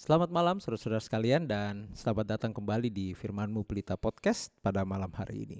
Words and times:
Selamat 0.00 0.32
malam 0.32 0.56
saudara-saudara 0.64 1.04
sekalian 1.04 1.44
dan 1.44 1.92
selamat 1.92 2.32
datang 2.32 2.56
kembali 2.56 2.88
di 2.88 3.12
Firmanmu 3.12 3.68
Pelita 3.68 4.00
Podcast 4.00 4.48
pada 4.64 4.80
malam 4.80 5.12
hari 5.12 5.44
ini. 5.44 5.58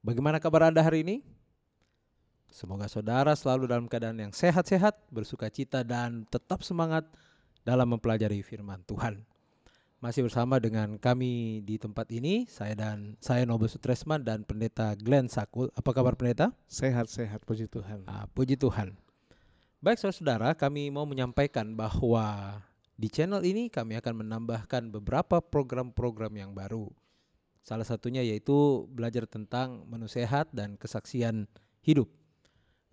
Bagaimana 0.00 0.40
kabar 0.40 0.72
Anda 0.72 0.80
hari 0.80 1.04
ini? 1.04 1.20
Semoga 2.48 2.88
saudara 2.88 3.36
selalu 3.36 3.68
dalam 3.68 3.84
keadaan 3.92 4.16
yang 4.16 4.32
sehat-sehat, 4.32 4.96
bersuka 5.12 5.52
cita 5.52 5.84
dan 5.84 6.24
tetap 6.32 6.64
semangat 6.64 7.04
dalam 7.68 7.84
mempelajari 7.92 8.40
firman 8.40 8.80
Tuhan. 8.88 9.28
Masih 10.00 10.24
bersama 10.24 10.56
dengan 10.56 10.96
kami 10.96 11.60
di 11.60 11.76
tempat 11.76 12.08
ini, 12.16 12.48
saya 12.48 12.72
dan 12.72 13.20
saya 13.20 13.44
Nobel 13.44 13.68
Sutresman 13.68 14.24
dan 14.24 14.40
Pendeta 14.48 14.96
Glenn 14.96 15.28
Sakul. 15.28 15.68
Apa 15.76 15.92
kabar 15.92 16.16
Pendeta? 16.16 16.48
Sehat-sehat, 16.64 17.44
puji 17.44 17.68
Tuhan. 17.68 18.08
Ah, 18.08 18.24
puji 18.32 18.56
Tuhan. 18.56 18.96
Baik 19.84 20.00
saudara-saudara, 20.00 20.56
kami 20.56 20.88
mau 20.88 21.04
menyampaikan 21.04 21.76
bahwa 21.76 22.56
di 22.96 23.08
channel 23.08 23.42
ini 23.42 23.72
kami 23.72 23.96
akan 23.98 24.24
menambahkan 24.26 24.92
beberapa 24.92 25.40
program-program 25.40 26.32
yang 26.36 26.52
baru. 26.52 26.88
Salah 27.62 27.86
satunya 27.86 28.26
yaitu 28.26 28.86
belajar 28.90 29.24
tentang 29.30 29.86
menu 29.86 30.10
sehat 30.10 30.50
dan 30.50 30.74
kesaksian 30.74 31.46
hidup. 31.82 32.10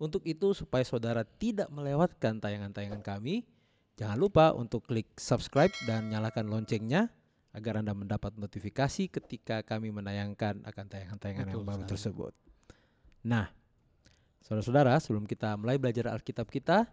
Untuk 0.00 0.24
itu 0.24 0.56
supaya 0.56 0.86
saudara 0.86 1.26
tidak 1.26 1.68
melewatkan 1.68 2.40
tayangan-tayangan 2.40 3.04
kami, 3.04 3.44
jangan 4.00 4.16
lupa 4.16 4.56
untuk 4.56 4.86
klik 4.88 5.10
subscribe 5.20 5.74
dan 5.84 6.08
nyalakan 6.08 6.48
loncengnya 6.48 7.12
agar 7.50 7.82
Anda 7.82 7.92
mendapat 7.92 8.38
notifikasi 8.38 9.10
ketika 9.10 9.60
kami 9.66 9.90
menayangkan 9.90 10.62
akan 10.64 10.84
tayangan-tayangan 10.86 11.46
yang 11.50 11.66
baru 11.66 11.82
sekali. 11.82 11.90
tersebut. 11.92 12.32
Nah, 13.26 13.50
saudara-saudara, 14.40 14.96
sebelum 15.02 15.26
kita 15.26 15.58
mulai 15.58 15.76
belajar 15.76 16.14
Alkitab 16.14 16.46
kita, 16.48 16.86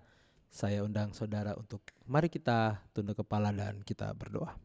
saya 0.47 0.81
undang 0.81 1.11
saudara 1.13 1.53
untuk 1.53 1.83
mari 2.07 2.31
kita 2.31 2.81
tunduk 2.95 3.21
kepala 3.23 3.53
dan 3.53 3.83
kita 3.83 4.11
berdoa. 4.15 4.55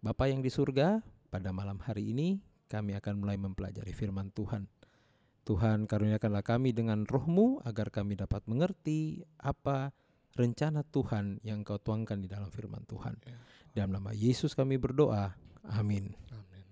Bapa 0.00 0.28
yang 0.28 0.40
di 0.40 0.48
surga, 0.48 1.04
pada 1.28 1.52
malam 1.52 1.78
hari 1.84 2.10
ini 2.10 2.40
kami 2.70 2.96
akan 2.96 3.20
mulai 3.20 3.36
mempelajari 3.36 3.92
firman 3.92 4.32
Tuhan. 4.32 4.64
Tuhan 5.44 5.88
karuniakanlah 5.88 6.44
kami 6.44 6.70
dengan 6.70 7.04
rohmu 7.04 7.60
agar 7.66 7.90
kami 7.90 8.14
dapat 8.16 8.44
mengerti 8.46 9.24
apa 9.40 9.90
rencana 10.38 10.86
Tuhan 10.86 11.42
yang 11.42 11.66
kau 11.66 11.80
tuangkan 11.80 12.22
di 12.22 12.28
dalam 12.30 12.48
firman 12.48 12.86
Tuhan. 12.86 13.14
Ya. 13.26 13.38
Dalam 13.74 13.98
nama 13.98 14.14
Yesus 14.14 14.54
kami 14.54 14.78
berdoa. 14.78 15.34
Amin. 15.68 16.14
Amin. 16.32 16.66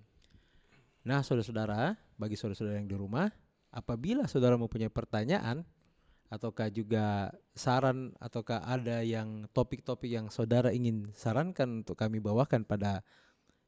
Nah, 1.05 1.25
saudara-saudara, 1.25 1.97
bagi 2.17 2.37
saudara-saudara 2.37 2.79
yang 2.79 2.89
di 2.89 2.97
rumah, 2.97 3.29
apabila 3.73 4.25
saudara 4.25 4.57
mempunyai 4.57 4.93
pertanyaan 4.93 5.65
ataukah 6.29 6.69
juga 6.69 7.33
saran 7.57 8.13
ataukah 8.21 8.65
ada 8.69 9.01
yang 9.01 9.49
topik-topik 9.57 10.13
yang 10.13 10.29
saudara 10.29 10.73
ingin 10.73 11.09
sarankan 11.17 11.85
untuk 11.85 11.97
kami 11.97 12.21
bawakan 12.21 12.69
pada 12.69 13.01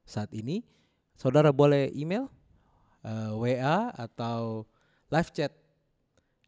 saat 0.05 0.29
ini, 0.37 0.65
saudara 1.17 1.53
boleh 1.53 1.89
email, 1.97 2.29
eh, 3.05 3.33
WA 3.33 3.93
atau 3.97 4.69
live 5.09 5.31
chat 5.33 5.53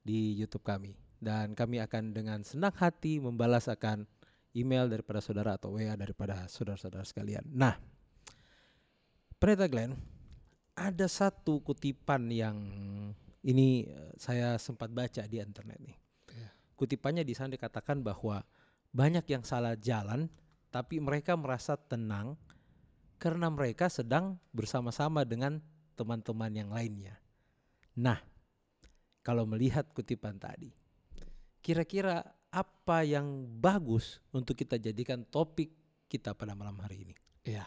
di 0.04 0.36
YouTube 0.36 0.66
kami 0.66 0.98
dan 1.22 1.54
kami 1.54 1.78
akan 1.78 2.10
dengan 2.10 2.42
senang 2.42 2.74
hati 2.74 3.22
membalas 3.22 3.70
akan 3.70 4.04
email 4.52 4.90
daripada 4.90 5.22
saudara 5.22 5.56
atau 5.56 5.78
WA 5.78 5.94
daripada 5.94 6.44
saudara-saudara 6.50 7.06
sekalian. 7.06 7.46
Nah, 7.46 7.78
Pendeta 9.38 9.66
Glenn, 9.66 9.98
ada 10.74 11.06
satu 11.10 11.58
kutipan 11.62 12.30
yang 12.30 12.58
ini 13.42 13.90
saya 14.22 14.54
sempat 14.62 14.86
baca 14.94 15.26
di 15.26 15.42
internet 15.42 15.82
nih. 15.82 15.98
Ya. 16.30 16.48
Kutipannya 16.78 17.26
di 17.26 17.34
sana 17.34 17.50
dikatakan 17.50 18.06
bahwa 18.06 18.46
banyak 18.94 19.26
yang 19.26 19.42
salah 19.42 19.74
jalan, 19.74 20.30
tapi 20.70 21.02
mereka 21.02 21.34
merasa 21.34 21.74
tenang 21.74 22.38
karena 23.18 23.50
mereka 23.50 23.90
sedang 23.90 24.38
bersama-sama 24.54 25.26
dengan 25.26 25.58
teman-teman 25.98 26.54
yang 26.54 26.70
lainnya. 26.70 27.18
Nah, 27.98 28.22
kalau 29.26 29.42
melihat 29.42 29.90
kutipan 29.90 30.38
tadi, 30.38 30.70
kira-kira 31.58 32.22
apa 32.54 33.02
yang 33.02 33.26
bagus 33.58 34.22
untuk 34.30 34.54
kita 34.54 34.78
jadikan 34.78 35.26
topik 35.26 35.74
kita 36.06 36.30
pada 36.30 36.54
malam 36.54 36.78
hari 36.78 37.10
ini? 37.10 37.14
Iya. 37.42 37.66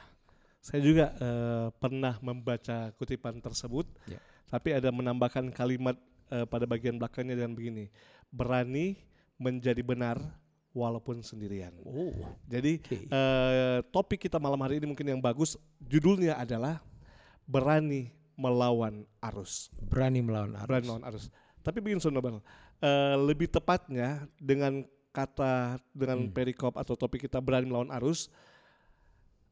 Saya 0.63 0.81
juga 0.81 1.13
eh, 1.19 1.67
pernah 1.77 2.15
membaca 2.23 2.95
kutipan 2.95 3.43
tersebut, 3.43 3.85
Ya. 4.09 4.17
tapi 4.49 4.73
ada 4.73 4.89
menambahkan 4.89 5.51
kalimat 5.53 5.99
eh, 6.29 6.45
pada 6.45 6.65
bagian 6.65 6.97
belakangnya 6.97 7.35
dengan 7.37 7.53
begini: 7.53 7.89
berani 8.29 8.97
menjadi 9.35 9.83
benar 9.83 10.17
walaupun 10.75 11.23
sendirian. 11.23 11.71
Oh, 11.83 12.11
Jadi 12.47 12.83
oke. 12.83 12.97
eh, 13.07 13.79
topik 13.91 14.27
kita 14.27 14.35
malam 14.39 14.59
hari 14.59 14.79
ini 14.79 14.87
mungkin 14.91 15.07
yang 15.07 15.21
bagus, 15.23 15.55
judulnya 15.79 16.35
adalah 16.35 16.83
berani 17.47 18.11
melawan 18.35 19.07
arus. 19.23 19.71
berani 19.79 20.19
melawan 20.19 20.51
arus. 20.59 20.67
Berani 20.67 20.85
melawan 20.87 21.05
arus. 21.07 21.25
Tapi 21.63 21.79
begini 21.79 22.03
Saudara 22.03 22.19
Nobel, 22.19 22.37
eh, 22.83 23.15
lebih 23.23 23.47
tepatnya 23.47 24.27
dengan 24.35 24.83
kata 25.15 25.79
dengan 25.95 26.27
Hmm. 26.27 26.33
perikop 26.35 26.75
atau 26.75 26.99
topik 26.99 27.23
kita 27.23 27.39
berani 27.39 27.71
melawan 27.71 27.87
arus 27.95 28.27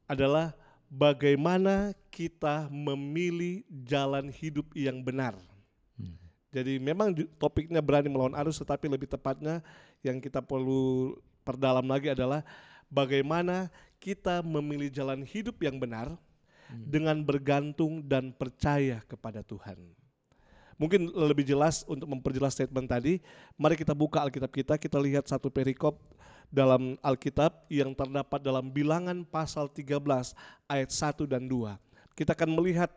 adalah 0.06 0.52
bagaimana 0.92 1.96
kita 2.12 2.68
memilih 2.68 3.64
jalan 3.72 4.28
hidup 4.28 4.68
yang 4.76 5.00
benar. 5.00 5.40
Jadi 6.54 6.78
memang 6.78 7.12
topiknya 7.42 7.82
berani 7.82 8.14
melawan 8.14 8.38
arus 8.46 8.62
tetapi 8.62 8.86
lebih 8.86 9.10
tepatnya 9.10 9.66
yang 10.06 10.22
kita 10.22 10.40
perlu 10.40 11.18
perdalam 11.42 11.84
lagi 11.90 12.14
adalah 12.14 12.46
bagaimana 12.94 13.74
kita 13.98 14.46
memilih 14.46 14.94
jalan 14.94 15.26
hidup 15.26 15.58
yang 15.66 15.82
benar 15.82 16.14
Hmm. 16.74 16.90
dengan 16.90 17.18
bergantung 17.22 18.02
dan 18.02 18.34
percaya 18.34 19.06
kepada 19.06 19.46
Tuhan. 19.46 19.78
Mungkin 20.82 21.14
lebih 21.14 21.46
jelas 21.46 21.86
untuk 21.86 22.10
memperjelas 22.10 22.58
statement 22.58 22.90
tadi, 22.90 23.22
mari 23.54 23.78
kita 23.78 23.94
buka 23.94 24.26
Alkitab 24.26 24.50
kita, 24.50 24.74
kita 24.82 24.98
lihat 24.98 25.30
satu 25.30 25.54
perikop 25.54 26.02
dalam 26.50 26.98
Alkitab 27.06 27.70
yang 27.70 27.94
terdapat 27.94 28.42
dalam 28.42 28.74
bilangan 28.74 29.22
pasal 29.22 29.70
13 29.70 30.34
ayat 30.66 30.90
1 30.90 31.30
dan 31.30 31.46
2. 31.46 31.78
Kita 32.18 32.34
akan 32.34 32.50
melihat 32.58 32.90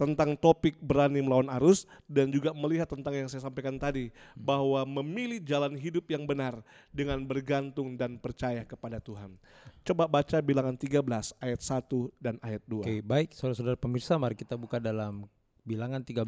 tentang 0.00 0.32
topik 0.32 0.80
berani 0.80 1.20
melawan 1.20 1.52
arus 1.60 1.84
dan 2.08 2.32
juga 2.32 2.56
melihat 2.56 2.88
tentang 2.88 3.12
yang 3.12 3.28
saya 3.28 3.44
sampaikan 3.44 3.76
tadi 3.76 4.08
bahwa 4.32 4.80
memilih 4.88 5.44
jalan 5.44 5.76
hidup 5.76 6.08
yang 6.08 6.24
benar 6.24 6.64
dengan 6.88 7.20
bergantung 7.20 8.00
dan 8.00 8.16
percaya 8.16 8.64
kepada 8.64 8.96
Tuhan. 8.96 9.36
Coba 9.84 10.08
baca 10.08 10.40
bilangan 10.40 10.72
13 10.72 11.04
ayat 11.36 11.60
1 11.60 12.16
dan 12.16 12.40
ayat 12.40 12.64
2. 12.64 12.80
Oke, 12.80 12.96
baik 13.04 13.36
saudara-saudara 13.36 13.76
pemirsa, 13.76 14.16
mari 14.16 14.32
kita 14.32 14.56
buka 14.56 14.80
dalam 14.80 15.28
bilangan 15.68 16.00
13 16.00 16.24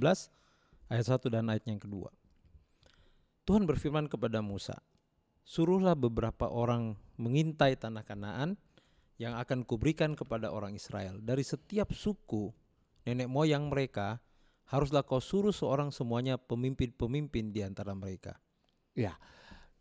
ayat 0.92 1.06
1 1.08 1.32
dan 1.32 1.48
ayat 1.48 1.64
yang 1.64 1.80
kedua. 1.80 2.12
Tuhan 3.48 3.64
berfirman 3.64 4.04
kepada 4.04 4.44
Musa, 4.44 4.76
Suruhlah 5.42 5.98
beberapa 5.98 6.46
orang 6.46 6.94
mengintai 7.18 7.74
tanah 7.74 8.06
Kanaan 8.06 8.54
yang 9.18 9.34
akan 9.34 9.66
kuberikan 9.66 10.14
kepada 10.14 10.54
orang 10.54 10.78
Israel. 10.78 11.18
Dari 11.18 11.42
setiap 11.42 11.90
suku 11.90 12.61
nenek 13.06 13.28
moyang 13.28 13.70
mereka, 13.70 14.22
haruslah 14.66 15.04
kau 15.04 15.20
suruh 15.20 15.52
seorang 15.52 15.92
semuanya 15.92 16.40
pemimpin-pemimpin 16.40 17.52
di 17.52 17.60
antara 17.60 17.92
mereka. 17.92 18.38
Ya, 18.96 19.16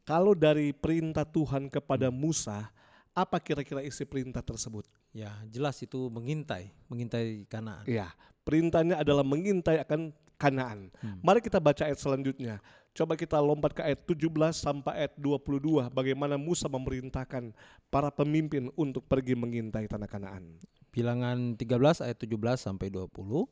kalau 0.04 0.34
dari 0.36 0.74
perintah 0.74 1.24
Tuhan 1.24 1.70
kepada 1.72 2.10
Musa, 2.10 2.72
apa 3.12 3.38
kira-kira 3.40 3.84
isi 3.84 4.08
perintah 4.08 4.44
tersebut? 4.44 4.88
Ya, 5.12 5.36
jelas 5.52 5.80
itu 5.84 6.08
mengintai, 6.08 6.72
mengintai 6.88 7.44
Kanaan. 7.48 7.84
Ya, 7.84 8.12
perintahnya 8.48 9.00
adalah 9.00 9.24
mengintai 9.24 9.80
akan 9.84 10.16
Kanaan. 10.42 10.90
Hmm. 10.98 11.22
Mari 11.22 11.44
kita 11.46 11.62
baca 11.62 11.86
ayat 11.86 12.02
selanjutnya. 12.02 12.58
Coba 12.92 13.14
kita 13.16 13.38
lompat 13.40 13.78
ke 13.78 13.82
ayat 13.86 14.04
17 14.04 14.28
sampai 14.52 15.06
ayat 15.06 15.14
22 15.16 15.88
bagaimana 15.94 16.36
Musa 16.36 16.68
memerintahkan 16.68 17.54
para 17.88 18.10
pemimpin 18.10 18.68
untuk 18.76 19.06
pergi 19.06 19.38
mengintai 19.38 19.86
tanah 19.86 20.10
Kanaan. 20.10 20.58
Bilangan 20.92 21.56
13 21.56 22.04
ayat 22.04 22.20
17 22.20 22.60
sampai 22.60 22.92
20. 22.92 23.48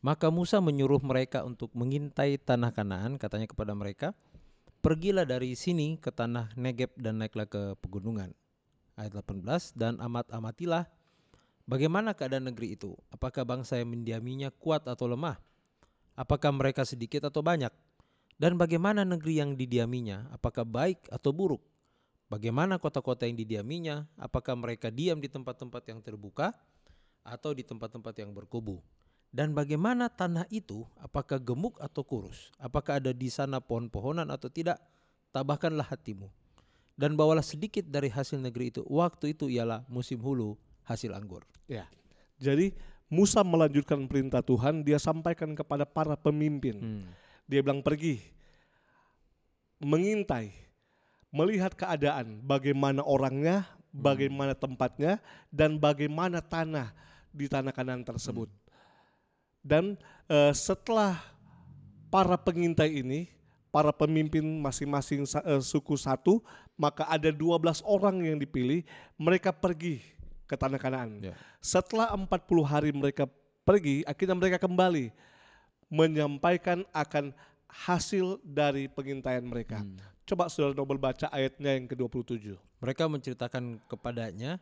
Maka 0.00 0.32
Musa 0.32 0.64
menyuruh 0.64 1.00
mereka 1.04 1.44
untuk 1.44 1.68
mengintai 1.76 2.40
tanah 2.40 2.72
Kanaan, 2.72 3.20
katanya 3.20 3.44
kepada 3.44 3.76
mereka, 3.76 4.16
"Pergilah 4.80 5.28
dari 5.28 5.52
sini 5.56 6.00
ke 6.00 6.08
tanah 6.08 6.56
Negeb 6.56 6.92
dan 6.96 7.20
naiklah 7.20 7.44
ke 7.44 7.76
pegunungan." 7.84 8.32
Ayat 8.96 9.12
18, 9.12 9.76
"Dan 9.76 10.00
amat-amatilah 10.00 10.88
bagaimana 11.68 12.16
keadaan 12.16 12.48
negeri 12.48 12.76
itu? 12.76 12.96
Apakah 13.12 13.44
bangsa 13.44 13.76
yang 13.76 13.92
mendiaminya 13.92 14.48
kuat 14.48 14.88
atau 14.88 15.04
lemah? 15.04 15.36
Apakah 16.16 16.48
mereka 16.52 16.88
sedikit 16.88 17.28
atau 17.28 17.44
banyak? 17.44 17.72
Dan 18.40 18.56
bagaimana 18.56 19.04
negeri 19.04 19.40
yang 19.40 19.52
didiaminya? 19.52 20.32
Apakah 20.32 20.64
baik 20.64 21.12
atau 21.12 21.28
buruk? 21.32 21.60
Bagaimana 22.34 22.82
kota-kota 22.82 23.30
yang 23.30 23.38
didiaminya? 23.38 24.10
Apakah 24.18 24.58
mereka 24.58 24.90
diam 24.90 25.22
di 25.22 25.30
tempat-tempat 25.30 25.86
yang 25.86 26.02
terbuka 26.02 26.50
atau 27.22 27.54
di 27.54 27.62
tempat-tempat 27.62 28.10
yang 28.18 28.34
berkubu? 28.34 28.82
Dan 29.30 29.54
bagaimana 29.54 30.10
tanah 30.10 30.50
itu? 30.50 30.82
Apakah 30.98 31.38
gemuk 31.38 31.78
atau 31.78 32.02
kurus? 32.02 32.50
Apakah 32.58 32.98
ada 32.98 33.14
di 33.14 33.30
sana 33.30 33.62
pohon-pohonan 33.62 34.26
atau 34.34 34.50
tidak? 34.50 34.82
Tabahkanlah 35.30 35.86
hatimu. 35.86 36.26
dan 36.94 37.18
bawalah 37.18 37.42
sedikit 37.42 37.82
dari 37.86 38.06
hasil 38.06 38.38
negeri 38.38 38.70
itu. 38.70 38.82
Waktu 38.86 39.34
itu 39.34 39.50
ialah 39.50 39.82
musim 39.90 40.22
hulu 40.22 40.54
hasil 40.86 41.10
anggur. 41.10 41.42
Ya. 41.66 41.90
Jadi 42.38 42.74
Musa 43.10 43.42
melanjutkan 43.46 44.06
perintah 44.10 44.42
Tuhan, 44.42 44.82
dia 44.82 44.98
sampaikan 44.98 45.52
kepada 45.54 45.86
para 45.86 46.18
pemimpin. 46.18 46.76
Hmm. 46.78 47.06
Dia 47.46 47.60
bilang 47.60 47.84
pergi, 47.84 48.24
mengintai, 49.78 50.54
melihat 51.34 51.74
keadaan, 51.74 52.38
bagaimana 52.46 53.02
orangnya, 53.02 53.66
bagaimana 53.90 54.54
tempatnya, 54.54 55.18
dan 55.50 55.82
bagaimana 55.82 56.38
tanah 56.38 56.94
di 57.34 57.50
tanah 57.50 57.74
kanan 57.74 58.06
tersebut. 58.06 58.46
Dan 59.58 59.98
eh, 60.30 60.54
setelah 60.54 61.18
para 62.06 62.38
pengintai 62.38 63.02
ini, 63.02 63.26
para 63.74 63.90
pemimpin 63.90 64.46
masing-masing 64.62 65.26
eh, 65.26 65.58
suku 65.58 65.98
satu, 65.98 66.38
maka 66.78 67.02
ada 67.10 67.34
12 67.34 67.82
orang 67.82 68.22
yang 68.22 68.38
dipilih, 68.38 68.86
mereka 69.18 69.50
pergi 69.50 70.06
ke 70.46 70.54
tanah 70.54 70.78
Kanaan. 70.78 71.18
Ya. 71.18 71.34
Setelah 71.58 72.14
40 72.14 72.30
hari 72.62 72.94
mereka 72.94 73.26
pergi, 73.66 74.06
akhirnya 74.06 74.38
mereka 74.38 74.62
kembali 74.62 75.10
menyampaikan 75.90 76.86
akan 76.94 77.34
hasil 77.66 78.38
dari 78.46 78.86
pengintaian 78.86 79.42
mereka. 79.42 79.82
Coba 80.24 80.48
Saudara 80.48 80.72
Nobel 80.72 80.96
baca 80.96 81.28
ayatnya 81.28 81.76
yang 81.76 81.84
ke-27. 81.84 82.56
Mereka 82.80 83.04
menceritakan 83.04 83.76
kepadanya, 83.84 84.56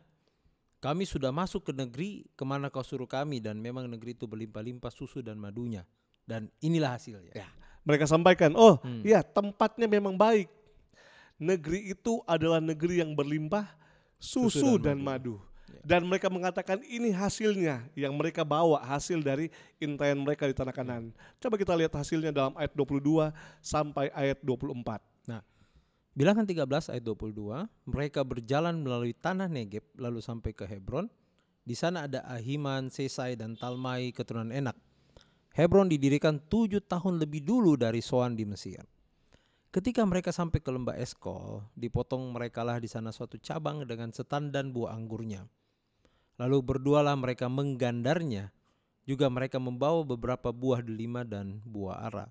kami 0.83 1.07
sudah 1.07 1.31
masuk 1.31 1.63
ke 1.63 1.71
negeri 1.71 2.27
ke 2.35 2.43
mana 2.43 2.67
kau 2.67 2.83
suruh 2.83 3.07
kami 3.07 3.39
dan 3.39 3.55
memang 3.63 3.87
negeri 3.87 4.11
itu 4.11 4.27
berlimpah-limpah 4.27 4.91
susu 4.91 5.23
dan 5.23 5.39
madunya. 5.39 5.87
Dan 6.27 6.51
inilah 6.59 6.99
hasilnya. 6.99 7.31
Ya, 7.31 7.47
mereka 7.87 8.03
sampaikan, 8.03 8.51
oh 8.59 8.75
Hmm. 8.83 8.99
ya 9.07 9.23
tempatnya 9.23 9.87
memang 9.87 10.19
baik. 10.19 10.51
Negeri 11.39 11.95
itu 11.95 12.19
adalah 12.27 12.59
negeri 12.59 12.99
yang 12.99 13.15
berlimpah 13.15 13.67
susu, 14.19 14.59
Susu 14.59 14.71
dan, 14.79 14.99
dan 14.99 15.03
madu. 15.03 15.39
Dan 15.83 16.05
mereka 16.07 16.27
mengatakan 16.29 16.79
ini 16.85 17.09
hasilnya 17.11 17.87
yang 17.97 18.13
mereka 18.15 18.43
bawa 18.45 18.83
hasil 18.83 19.19
dari 19.19 19.49
intaian 19.81 20.15
mereka 20.19 20.47
di 20.47 20.55
tanah 20.55 20.75
kanan. 20.75 21.11
Coba 21.39 21.55
kita 21.55 21.73
lihat 21.75 21.91
hasilnya 21.95 22.31
dalam 22.31 22.53
ayat 22.55 22.71
22 22.77 23.33
sampai 23.59 24.07
ayat 24.13 24.39
24. 24.45 25.01
Nah, 25.27 25.41
bilangan 26.13 26.45
13 26.45 26.93
ayat 26.93 27.03
22, 27.03 27.69
mereka 27.89 28.21
berjalan 28.21 28.77
melalui 28.81 29.13
tanah 29.17 29.49
Negeb 29.49 29.85
lalu 29.97 30.21
sampai 30.21 30.53
ke 30.53 30.65
Hebron. 30.65 31.09
Di 31.63 31.73
sana 31.73 32.05
ada 32.05 32.21
Ahiman, 32.27 32.91
Sesai, 32.91 33.39
dan 33.39 33.55
Talmai 33.55 34.11
keturunan 34.11 34.51
Enak. 34.51 34.75
Hebron 35.53 35.85
didirikan 35.85 36.41
tujuh 36.41 36.81
tahun 36.81 37.21
lebih 37.21 37.45
dulu 37.45 37.77
dari 37.77 38.01
Soan 38.01 38.33
di 38.33 38.43
Mesir. 38.43 38.83
Ketika 39.73 40.05
mereka 40.05 40.29
sampai 40.29 40.61
ke 40.61 40.69
lembah 40.69 40.97
Eskol, 41.01 41.65
dipotong 41.73 42.29
merekalah 42.29 42.77
di 42.77 42.85
sana 42.85 43.09
suatu 43.09 43.41
cabang 43.41 43.81
dengan 43.89 44.13
setandan 44.13 44.69
buah 44.69 44.93
anggurnya. 44.93 45.49
Lalu 46.37 46.57
berdualah 46.61 47.17
mereka 47.17 47.49
menggandarnya. 47.49 48.53
Juga 49.03 49.27
mereka 49.27 49.59
membawa 49.59 50.05
beberapa 50.05 50.53
buah 50.53 50.79
delima 50.85 51.25
dan 51.25 51.59
buah 51.65 52.05
ara. 52.05 52.27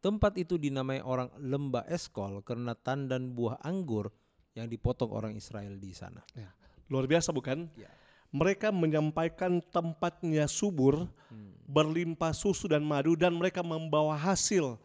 Tempat 0.00 0.40
itu 0.40 0.56
dinamai 0.56 1.04
orang 1.04 1.28
lembah 1.36 1.84
Eskol 1.84 2.40
karena 2.40 2.72
tandan 2.72 3.36
buah 3.36 3.60
anggur 3.60 4.08
yang 4.56 4.64
dipotong 4.64 5.12
orang 5.12 5.36
Israel 5.36 5.76
di 5.76 5.92
sana. 5.92 6.24
Ya. 6.32 6.48
Luar 6.88 7.04
biasa 7.04 7.30
bukan? 7.36 7.68
Ya. 7.76 7.92
Mereka 8.32 8.72
menyampaikan 8.72 9.60
tempatnya 9.60 10.46
subur, 10.48 11.04
Hmm. 11.28 11.52
berlimpah 11.68 12.34
susu 12.34 12.66
dan 12.66 12.82
madu 12.82 13.14
dan 13.14 13.34
mereka 13.36 13.60
membawa 13.62 14.16
hasil 14.16 14.80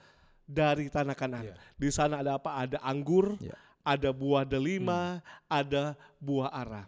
dari 0.45 0.91
tanah 0.91 1.15
kanan. 1.17 1.49
Ya. 1.49 1.55
Di 1.79 1.89
sana 1.89 2.21
ada 2.21 2.37
apa? 2.37 2.53
Ada 2.53 2.77
anggur, 2.83 3.39
Ya. 3.41 3.55
ada 3.81 4.11
buah 4.13 4.43
delima, 4.45 5.23
ada 5.49 5.97
buah 6.21 6.51
ara. 6.53 6.83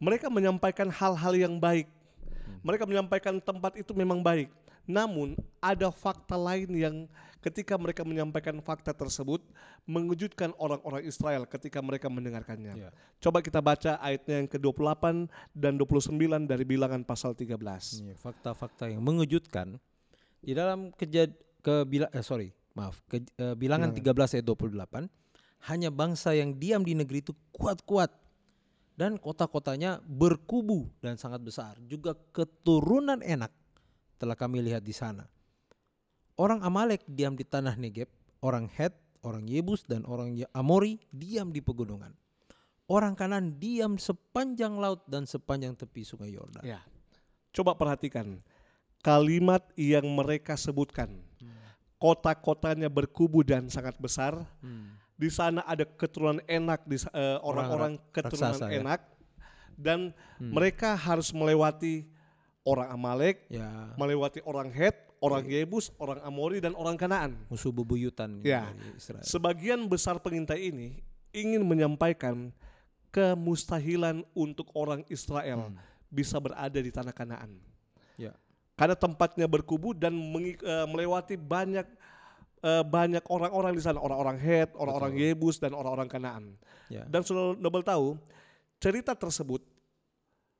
Mereka 0.00 0.32
menyampaikan 0.32 0.90
hal-hal 0.90 1.34
yang 1.38 1.60
baik. 1.60 1.86
Mereka 2.64 2.88
menyampaikan 2.88 3.38
tempat 3.38 3.76
itu 3.78 3.92
memang 3.92 4.24
baik. 4.24 4.48
Namun 4.84 5.36
ada 5.62 5.88
fakta 5.88 6.36
lain 6.36 6.70
yang 6.74 6.96
ketika 7.44 7.76
mereka 7.76 8.08
menyampaikan 8.08 8.56
fakta 8.64 8.96
tersebut 8.96 9.44
mengejutkan 9.84 10.56
orang-orang 10.56 11.04
Israel 11.04 11.44
ketika 11.44 11.84
mereka 11.84 12.08
mendengarkannya. 12.08 12.88
Ya. 12.88 12.90
Coba 13.20 13.44
kita 13.44 13.60
baca 13.60 14.00
ayatnya 14.00 14.40
yang 14.40 14.48
ke-28 14.48 15.28
dan 15.52 15.76
29 15.76 16.48
dari 16.48 16.64
bilangan 16.64 17.04
pasal 17.04 17.36
13. 17.36 18.00
Ini 18.00 18.16
fakta-fakta 18.16 18.88
yang 18.88 19.04
mengejutkan 19.04 19.76
di 20.40 20.56
dalam 20.56 20.88
kejad 20.96 21.36
ke 21.60 21.84
bila, 21.84 22.08
eh, 22.16 22.24
sorry 22.24 22.48
maaf 22.74 23.04
ke, 23.06 23.20
eh, 23.20 23.54
bilangan 23.56 23.92
13 23.92 24.40
ayat 24.40 24.44
28 24.44 25.06
hanya 25.70 25.88
bangsa 25.88 26.36
yang 26.36 26.56
diam 26.56 26.84
di 26.84 26.92
negeri 26.92 27.24
itu 27.24 27.32
kuat-kuat 27.54 28.12
dan 28.94 29.16
kota-kotanya 29.16 30.02
berkubu 30.04 30.90
dan 31.00 31.16
sangat 31.16 31.40
besar 31.40 31.78
juga 31.86 32.14
keturunan 32.34 33.22
enak 33.24 33.50
telah 34.18 34.36
kami 34.38 34.62
lihat 34.62 34.84
di 34.84 34.92
sana 34.94 35.24
orang 36.34 36.60
Amalek 36.62 37.02
diam 37.06 37.34
di 37.34 37.44
tanah 37.46 37.74
Negeb 37.74 38.08
orang 38.40 38.68
Het 38.72 38.94
orang 39.24 39.46
Yebus 39.48 39.86
dan 39.88 40.04
orang 40.04 40.36
Ya- 40.36 40.50
Amori 40.52 41.00
diam 41.08 41.50
di 41.50 41.64
pegunungan 41.64 42.12
orang 42.90 43.16
kanan 43.16 43.56
diam 43.56 43.96
sepanjang 43.96 44.76
laut 44.76 45.00
dan 45.08 45.24
sepanjang 45.24 45.72
tepi 45.72 46.04
sungai 46.04 46.34
Yordan 46.34 46.64
Ya. 46.64 46.80
Coba 47.54 47.78
perhatikan 47.78 48.42
kalimat 48.98 49.62
yang 49.78 50.02
mereka 50.10 50.58
sebutkan. 50.58 51.22
Kota-kotanya 52.02 52.90
berkubu 52.90 53.46
dan 53.46 53.70
sangat 53.70 53.94
besar. 53.96 54.34
Hmm. 54.58 54.98
Di 55.14 55.30
sana 55.30 55.62
ada 55.62 55.86
keturunan 55.86 56.42
enak 56.50 56.82
di 56.82 56.98
eh, 56.98 57.38
orang-orang 57.38 58.02
Orang 58.02 58.10
keturunan 58.10 58.58
raksasa, 58.58 58.74
ya. 58.74 58.82
enak 58.82 59.00
dan 59.78 60.10
mereka 60.42 60.98
harus 60.98 61.30
melewati 61.30 62.10
orang 62.66 62.90
Amalek, 62.90 63.46
ya 63.46 63.94
melewati 63.94 64.42
orang 64.42 64.74
Het, 64.74 64.98
orang 65.24 65.48
Yebus, 65.48 65.88
orang 65.96 66.20
Amori 66.20 66.60
dan 66.60 66.76
orang 66.76 66.94
Kanaan. 66.94 67.32
musuh 67.48 67.72
bebuyutan 67.72 68.44
Ya. 68.44 68.68
Israel. 68.92 69.24
Sebagian 69.24 69.88
besar 69.88 70.20
pengintai 70.20 70.68
ini 70.68 71.00
ingin 71.32 71.64
menyampaikan 71.64 72.52
kemustahilan 73.08 74.20
untuk 74.32 74.68
orang 74.74 75.00
Israel 75.08 75.72
bisa 76.10 76.36
berada 76.36 76.76
di 76.76 76.90
tanah 76.90 77.10
Kanaan. 77.10 77.56
Ya. 78.14 78.36
Karena 78.74 78.94
tempatnya 78.94 79.46
berkubu 79.46 79.94
dan 79.94 80.12
mengi- 80.12 80.60
eh, 80.60 80.86
melewati 80.86 81.34
banyak 81.34 81.86
eh, 82.60 82.80
banyak 82.80 83.20
orang-orang 83.28 83.76
di 83.76 83.82
sana, 83.84 84.00
orang-orang 84.00 84.40
Het, 84.40 84.72
orang-orang 84.72 85.12
Yebus 85.14 85.60
dan 85.60 85.76
orang-orang 85.76 86.08
Kanaan. 86.08 86.44
Ya. 86.88 87.04
Dan 87.04 87.20
saudara 87.20 87.52
Nobel 87.54 87.84
tahu, 87.84 88.16
cerita 88.80 89.12
tersebut 89.12 89.60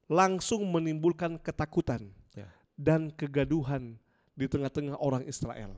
langsung 0.05 0.69
menimbulkan 0.69 1.41
ketakutan 1.41 2.13
Ya. 2.37 2.53
dan 2.77 3.09
kegaduhan 3.09 3.97
di 4.35 4.47
tengah-tengah 4.51 4.99
orang 4.99 5.23
Israel. 5.27 5.75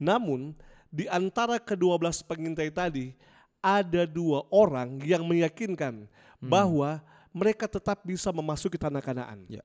Namun 0.00 0.56
di 0.88 1.08
antara 1.08 1.60
kedua 1.60 2.00
belas 2.00 2.24
pengintai 2.24 2.72
tadi 2.72 3.12
ada 3.60 4.08
dua 4.08 4.44
orang 4.48 5.00
yang 5.04 5.24
meyakinkan 5.28 6.08
bahwa 6.40 7.04
mereka 7.30 7.68
tetap 7.68 8.00
bisa 8.02 8.32
memasuki 8.32 8.80
tanah 8.80 9.04
Kanaan. 9.04 9.44
Ya. 9.46 9.62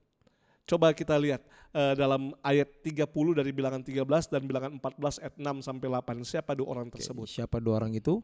Coba 0.66 0.90
kita 0.90 1.14
lihat 1.14 1.46
eh, 1.70 1.94
dalam 1.94 2.34
ayat 2.42 2.66
30 2.82 3.06
dari 3.38 3.50
bilangan 3.54 3.80
13 3.86 4.02
dan 4.34 4.42
bilangan 4.44 4.70
14 4.82 5.22
ayat 5.22 5.34
6 5.38 5.62
sampai 5.62 5.86
8 5.88 6.26
siapa 6.26 6.52
dua 6.58 6.68
orang 6.74 6.90
Oke, 6.90 6.98
tersebut. 6.98 7.26
Siapa 7.30 7.62
dua 7.62 7.78
orang 7.78 7.94
itu? 7.94 8.18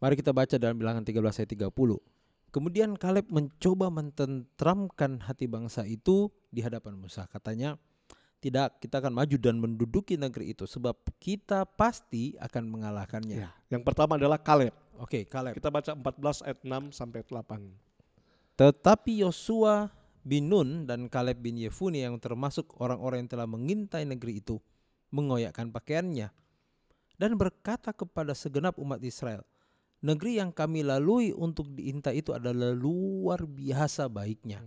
Mari 0.00 0.16
kita 0.16 0.32
baca 0.32 0.56
dalam 0.56 0.76
bilangan 0.76 1.04
13 1.04 1.20
ayat 1.20 1.50
30. 1.52 1.72
Kemudian 2.48 2.96
Kaleb 2.96 3.28
mencoba 3.28 3.92
mententramkan 3.92 5.20
hati 5.20 5.44
bangsa 5.44 5.84
itu 5.84 6.32
di 6.48 6.64
hadapan 6.64 6.96
Musa. 6.96 7.28
Katanya, 7.28 7.76
tidak, 8.38 8.78
kita 8.78 9.00
akan 9.00 9.16
maju 9.16 9.36
dan 9.40 9.56
menduduki 9.56 10.14
negeri 10.20 10.52
itu 10.52 10.68
sebab 10.68 10.94
kita 11.16 11.64
pasti 11.64 12.36
akan 12.36 12.68
mengalahkannya. 12.68 13.36
Ya. 13.42 13.50
Yang 13.72 13.82
pertama 13.88 14.20
adalah 14.20 14.36
Kaleb. 14.38 14.76
Oke, 15.00 15.24
Kaleb. 15.24 15.56
Kita 15.56 15.72
baca 15.72 15.92
14 15.96 16.46
ayat 16.46 16.58
6 16.60 16.92
sampai 16.92 17.20
8. 17.24 18.56
Tetapi 18.56 19.12
Yosua 19.24 19.92
bin 20.24 20.48
Nun 20.48 20.88
dan 20.88 21.06
Kaleb 21.12 21.40
bin 21.40 21.60
Yefune 21.60 22.02
yang 22.02 22.16
termasuk 22.18 22.76
orang-orang 22.80 23.24
yang 23.24 23.30
telah 23.30 23.48
mengintai 23.48 24.04
negeri 24.08 24.40
itu 24.40 24.60
mengoyakkan 25.14 25.70
pakaiannya 25.70 26.28
dan 27.16 27.30
berkata 27.40 27.96
kepada 27.96 28.36
segenap 28.36 28.76
umat 28.76 29.00
Israel, 29.00 29.44
negeri 30.04 30.40
yang 30.40 30.52
kami 30.52 30.84
lalui 30.84 31.32
untuk 31.32 31.72
diintai 31.72 32.20
itu 32.20 32.36
adalah 32.36 32.76
luar 32.76 33.48
biasa 33.48 34.08
baiknya. 34.12 34.60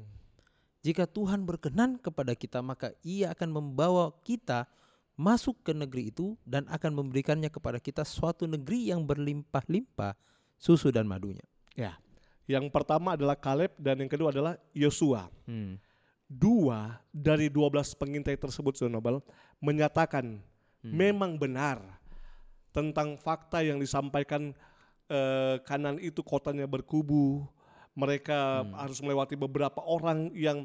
Jika 0.80 1.04
Tuhan 1.04 1.44
berkenan 1.44 2.00
kepada 2.00 2.32
kita 2.36 2.64
maka 2.64 2.96
ia 3.04 3.36
akan 3.36 3.50
membawa 3.52 4.16
kita 4.24 4.68
masuk 5.20 5.60
ke 5.68 5.76
negeri 5.76 6.16
itu 6.16 6.40
dan 6.48 6.64
akan 6.72 7.04
memberikannya 7.04 7.52
kepada 7.52 7.76
kita 7.84 8.08
suatu 8.08 8.48
negeri 8.48 8.88
yang 8.88 9.04
berlimpah-limpah 9.04 10.16
susu 10.56 10.96
dan 10.96 11.04
madunya. 11.04 11.44
Ya. 11.76 12.00
Yang 12.48 12.72
pertama 12.72 13.20
adalah 13.20 13.36
Kaleb 13.36 13.76
dan 13.76 14.00
yang 14.00 14.08
kedua 14.08 14.32
adalah 14.32 14.56
Yosua. 14.72 15.28
Hmm. 15.44 15.76
Dua 16.26 17.04
dari 17.12 17.52
12 17.52 18.00
pengintai 18.00 18.40
tersebut 18.40 18.80
Nobel 18.88 19.20
menyatakan 19.60 20.40
memang 20.80 21.36
benar 21.36 22.00
tentang 22.72 23.20
fakta 23.20 23.60
yang 23.60 23.82
disampaikan 23.82 24.56
eh, 25.12 25.56
kanan 25.68 26.00
itu 26.00 26.24
kotanya 26.24 26.70
berkubu. 26.70 27.44
Mereka 28.00 28.64
harus 28.80 29.04
melewati 29.04 29.36
beberapa 29.36 29.84
orang 29.84 30.32
yang 30.32 30.64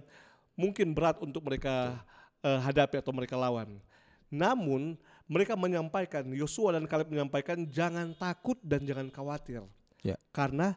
mungkin 0.55 0.95
berat 0.95 1.19
untuk 1.19 1.43
mereka 1.43 1.99
eh, 2.47 2.61
hadapi 2.63 3.03
atau 3.03 3.11
mereka 3.11 3.35
lawan. 3.35 3.83
Namun 4.31 4.95
mereka 5.27 5.59
menyampaikan, 5.59 6.23
Yosua 6.31 6.77
dan 6.79 6.87
Kaleb 6.87 7.11
menyampaikan 7.11 7.67
jangan 7.67 8.15
takut 8.15 8.61
dan 8.63 8.87
jangan 8.87 9.11
khawatir. 9.11 9.67
Ya. 10.05 10.21
Karena 10.31 10.77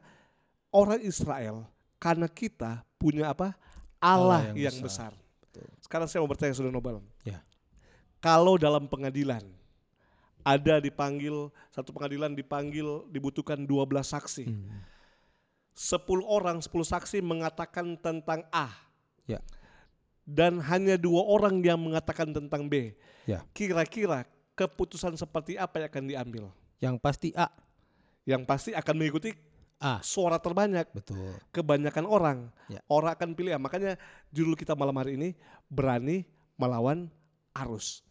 orang 0.72 1.04
Israel, 1.04 1.68
karena 2.00 2.32
kita 2.32 2.82
punya 2.96 3.30
apa? 3.30 3.54
Allah, 4.00 4.42
Allah 4.42 4.42
yang, 4.56 4.72
yang 4.72 4.78
besar. 4.82 5.12
besar. 5.14 5.42
Betul. 5.44 5.68
Sekarang 5.84 6.08
saya 6.08 6.20
mau 6.24 6.30
bertanya 6.32 6.54
Saudara 6.56 6.74
Nobel. 6.74 7.04
Ya. 7.28 7.44
Kalau 8.24 8.56
dalam 8.56 8.90
pengadilan 8.90 9.44
ada 10.48 10.80
dipanggil 10.80 11.52
satu 11.76 11.92
pengadilan 11.92 12.32
dipanggil 12.32 13.04
dibutuhkan 13.12 13.60
12 13.60 14.00
saksi. 14.00 14.46
Hmm. 14.48 14.80
10 15.78 16.26
orang, 16.26 16.58
10 16.58 16.74
saksi 16.82 17.22
mengatakan 17.22 17.94
tentang 18.02 18.42
A 18.50 18.74
Ya. 19.30 19.38
dan 20.26 20.58
hanya 20.58 20.98
dua 20.98 21.22
orang 21.22 21.62
yang 21.62 21.78
mengatakan 21.78 22.34
tentang 22.34 22.66
B. 22.66 22.98
Ya. 23.30 23.46
Kira-kira 23.54 24.26
keputusan 24.58 25.14
seperti 25.14 25.54
apa 25.54 25.78
yang 25.78 25.88
akan 25.94 26.06
diambil? 26.10 26.44
Yang 26.82 26.96
pasti 26.98 27.30
A. 27.38 27.54
Yang 28.26 28.42
pasti 28.50 28.72
akan 28.74 28.96
mengikuti 28.98 29.38
A. 29.78 30.02
suara 30.02 30.42
terbanyak, 30.42 30.90
Betul. 30.90 31.38
kebanyakan 31.54 32.06
orang. 32.10 32.38
Ya. 32.66 32.82
Orang 32.90 33.14
akan 33.14 33.38
pilih 33.38 33.54
A. 33.54 33.62
Makanya 33.62 34.02
judul 34.34 34.58
kita 34.58 34.74
malam 34.74 34.98
hari 34.98 35.14
ini 35.14 35.38
berani 35.70 36.26
melawan 36.58 37.06
arus. 37.54 38.02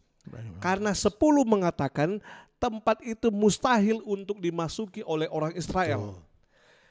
Karena 0.63 0.95
10 0.95 1.11
mengatakan 1.43 2.23
tempat 2.57 3.03
itu 3.03 3.27
mustahil 3.31 3.99
untuk 4.07 4.39
dimasuki 4.39 5.03
oleh 5.03 5.27
orang 5.27 5.51
Israel. 5.55 6.15
Betul. 6.15 6.26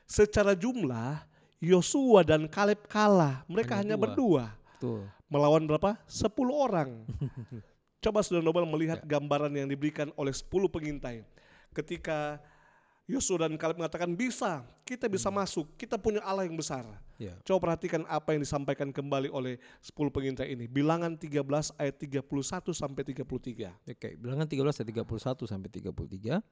Secara 0.06 0.54
jumlah 0.54 1.26
Yosua 1.58 2.22
dan 2.22 2.46
Kaleb 2.46 2.86
kalah. 2.86 3.42
Mereka 3.50 3.75
hanya, 3.82 3.94
Hanya 3.94 3.96
berdua. 3.98 4.54
Betul. 4.78 5.04
Melawan 5.26 5.66
berapa? 5.66 5.98
10 6.06 6.30
orang. 6.54 7.02
Coba 8.04 8.22
Saudara 8.22 8.46
Nobel 8.46 8.68
melihat 8.70 9.02
gambaran 9.02 9.50
yang 9.50 9.66
diberikan 9.66 10.14
oleh 10.14 10.30
10 10.30 10.46
pengintai. 10.70 11.26
Ketika 11.75 12.38
Yosua 13.06 13.46
dan 13.46 13.54
Kaleb 13.54 13.78
mengatakan 13.78 14.14
bisa, 14.18 14.66
kita 14.82 15.06
bisa 15.06 15.30
masuk, 15.30 15.75
kita 15.78 15.94
punya 15.94 16.22
Allah 16.26 16.42
yang 16.42 16.58
besar. 16.58 16.82
Ya. 17.22 17.38
Coba 17.46 17.70
perhatikan 17.70 18.02
apa 18.10 18.34
yang 18.34 18.42
disampaikan 18.42 18.90
kembali 18.90 19.30
oleh 19.30 19.62
10 19.78 19.94
pengintai 20.10 20.50
ini. 20.50 20.66
Bilangan 20.66 21.14
13 21.14 21.75
ayat 21.78 21.94
31 21.98 22.26
sampai 22.75 23.02
33. 23.06 23.70
Oke, 23.86 24.18
bilangan 24.18 24.46
13 24.46 24.82
ayat 24.82 24.88
31 24.90 25.46
sampai 25.46 25.68
33. 25.70 26.42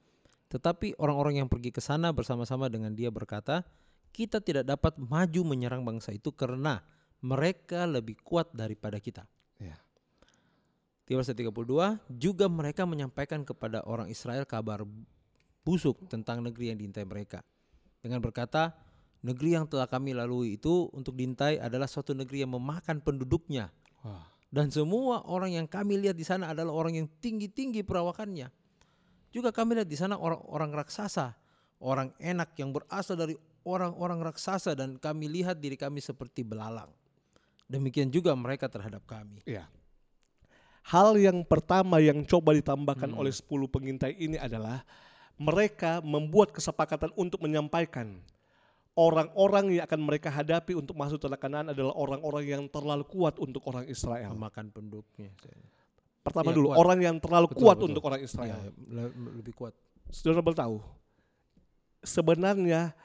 Tetapi 0.54 0.94
orang-orang 1.02 1.42
yang 1.42 1.50
pergi 1.50 1.74
ke 1.74 1.82
sana 1.82 2.14
bersama-sama 2.14 2.70
dengan 2.70 2.94
dia 2.94 3.10
berkata, 3.10 3.66
kita 4.14 4.38
tidak 4.38 4.62
dapat 4.62 4.94
maju 4.94 5.42
menyerang 5.42 5.82
bangsa 5.82 6.14
itu 6.14 6.30
karena 6.30 6.78
mereka 7.18 7.82
lebih 7.90 8.14
kuat 8.22 8.54
daripada 8.54 9.02
kita. 9.02 9.26
Ya. 9.58 9.74
13 11.10 11.34
ayat 11.34 11.38
32, 11.50 11.98
juga 12.06 12.46
mereka 12.46 12.86
menyampaikan 12.86 13.42
kepada 13.42 13.82
orang 13.82 14.06
Israel 14.06 14.46
kabar 14.46 14.86
busuk 15.66 16.06
tentang 16.06 16.38
negeri 16.46 16.70
yang 16.70 16.78
diintai 16.78 17.02
mereka. 17.02 17.42
Dengan 17.98 18.22
berkata, 18.22 18.78
negeri 19.26 19.58
yang 19.58 19.66
telah 19.66 19.90
kami 19.90 20.14
lalui 20.14 20.54
itu 20.54 20.86
untuk 20.94 21.18
diintai 21.18 21.58
adalah 21.58 21.90
suatu 21.90 22.14
negeri 22.14 22.46
yang 22.46 22.54
memakan 22.54 23.02
penduduknya. 23.02 23.74
Wah. 24.06 24.30
Dan 24.54 24.70
semua 24.70 25.26
orang 25.26 25.50
yang 25.50 25.66
kami 25.66 25.98
lihat 25.98 26.14
di 26.14 26.22
sana 26.22 26.54
adalah 26.54 26.70
orang 26.70 26.94
yang 26.94 27.10
tinggi-tinggi 27.18 27.82
perawakannya. 27.82 28.63
Juga 29.34 29.50
kami 29.50 29.74
lihat 29.74 29.90
di 29.90 29.98
sana 29.98 30.14
orang-orang 30.14 30.70
raksasa, 30.78 31.34
orang 31.82 32.14
enak 32.22 32.54
yang 32.54 32.70
berasal 32.70 33.18
dari 33.18 33.34
orang-orang 33.66 34.22
raksasa 34.22 34.78
dan 34.78 34.94
kami 34.94 35.26
lihat 35.26 35.58
diri 35.58 35.74
kami 35.74 35.98
seperti 35.98 36.46
belalang. 36.46 36.86
Demikian 37.66 38.14
juga 38.14 38.30
mereka 38.38 38.70
terhadap 38.70 39.02
kami. 39.02 39.42
Ya. 39.42 39.66
Hal 40.86 41.18
yang 41.18 41.42
pertama 41.42 41.98
yang 41.98 42.22
coba 42.22 42.54
ditambahkan 42.54 43.10
oleh 43.10 43.34
10 43.34 43.42
pengintai 43.66 44.14
ini 44.14 44.38
adalah 44.38 44.86
mereka 45.34 45.98
membuat 45.98 46.54
kesepakatan 46.54 47.10
untuk 47.18 47.42
menyampaikan 47.42 48.22
orang-orang 48.94 49.74
yang 49.74 49.84
akan 49.90 50.00
mereka 50.00 50.30
hadapi 50.30 50.78
untuk 50.78 50.94
masuk 50.94 51.18
tanah 51.18 51.38
Kanaan 51.38 51.68
adalah 51.74 51.94
orang-orang 51.98 52.44
yang 52.46 52.62
terlalu 52.70 53.02
kuat 53.06 53.40
untuk 53.42 53.66
orang 53.66 53.88
Israel. 53.90 54.30
Memakan 54.30 54.70
penduduknya. 54.70 55.34
Pertama 56.24 56.50
Iya, 56.50 56.56
dulu, 56.56 56.68
kuat. 56.72 56.78
orang 56.80 56.98
yang 57.04 57.16
terlalu 57.20 57.46
Betul, 57.52 57.60
kuat 57.60 57.76
betul. 57.76 57.88
untuk 57.92 58.02
orang 58.08 58.20
Israel. 58.24 58.56
Ya, 58.56 58.72
le- 58.88 59.14
lebih 59.44 59.52
kuat. 59.52 59.76
Saudara 60.08 60.40
tahu, 60.56 60.80
sebenarnya 62.00 62.96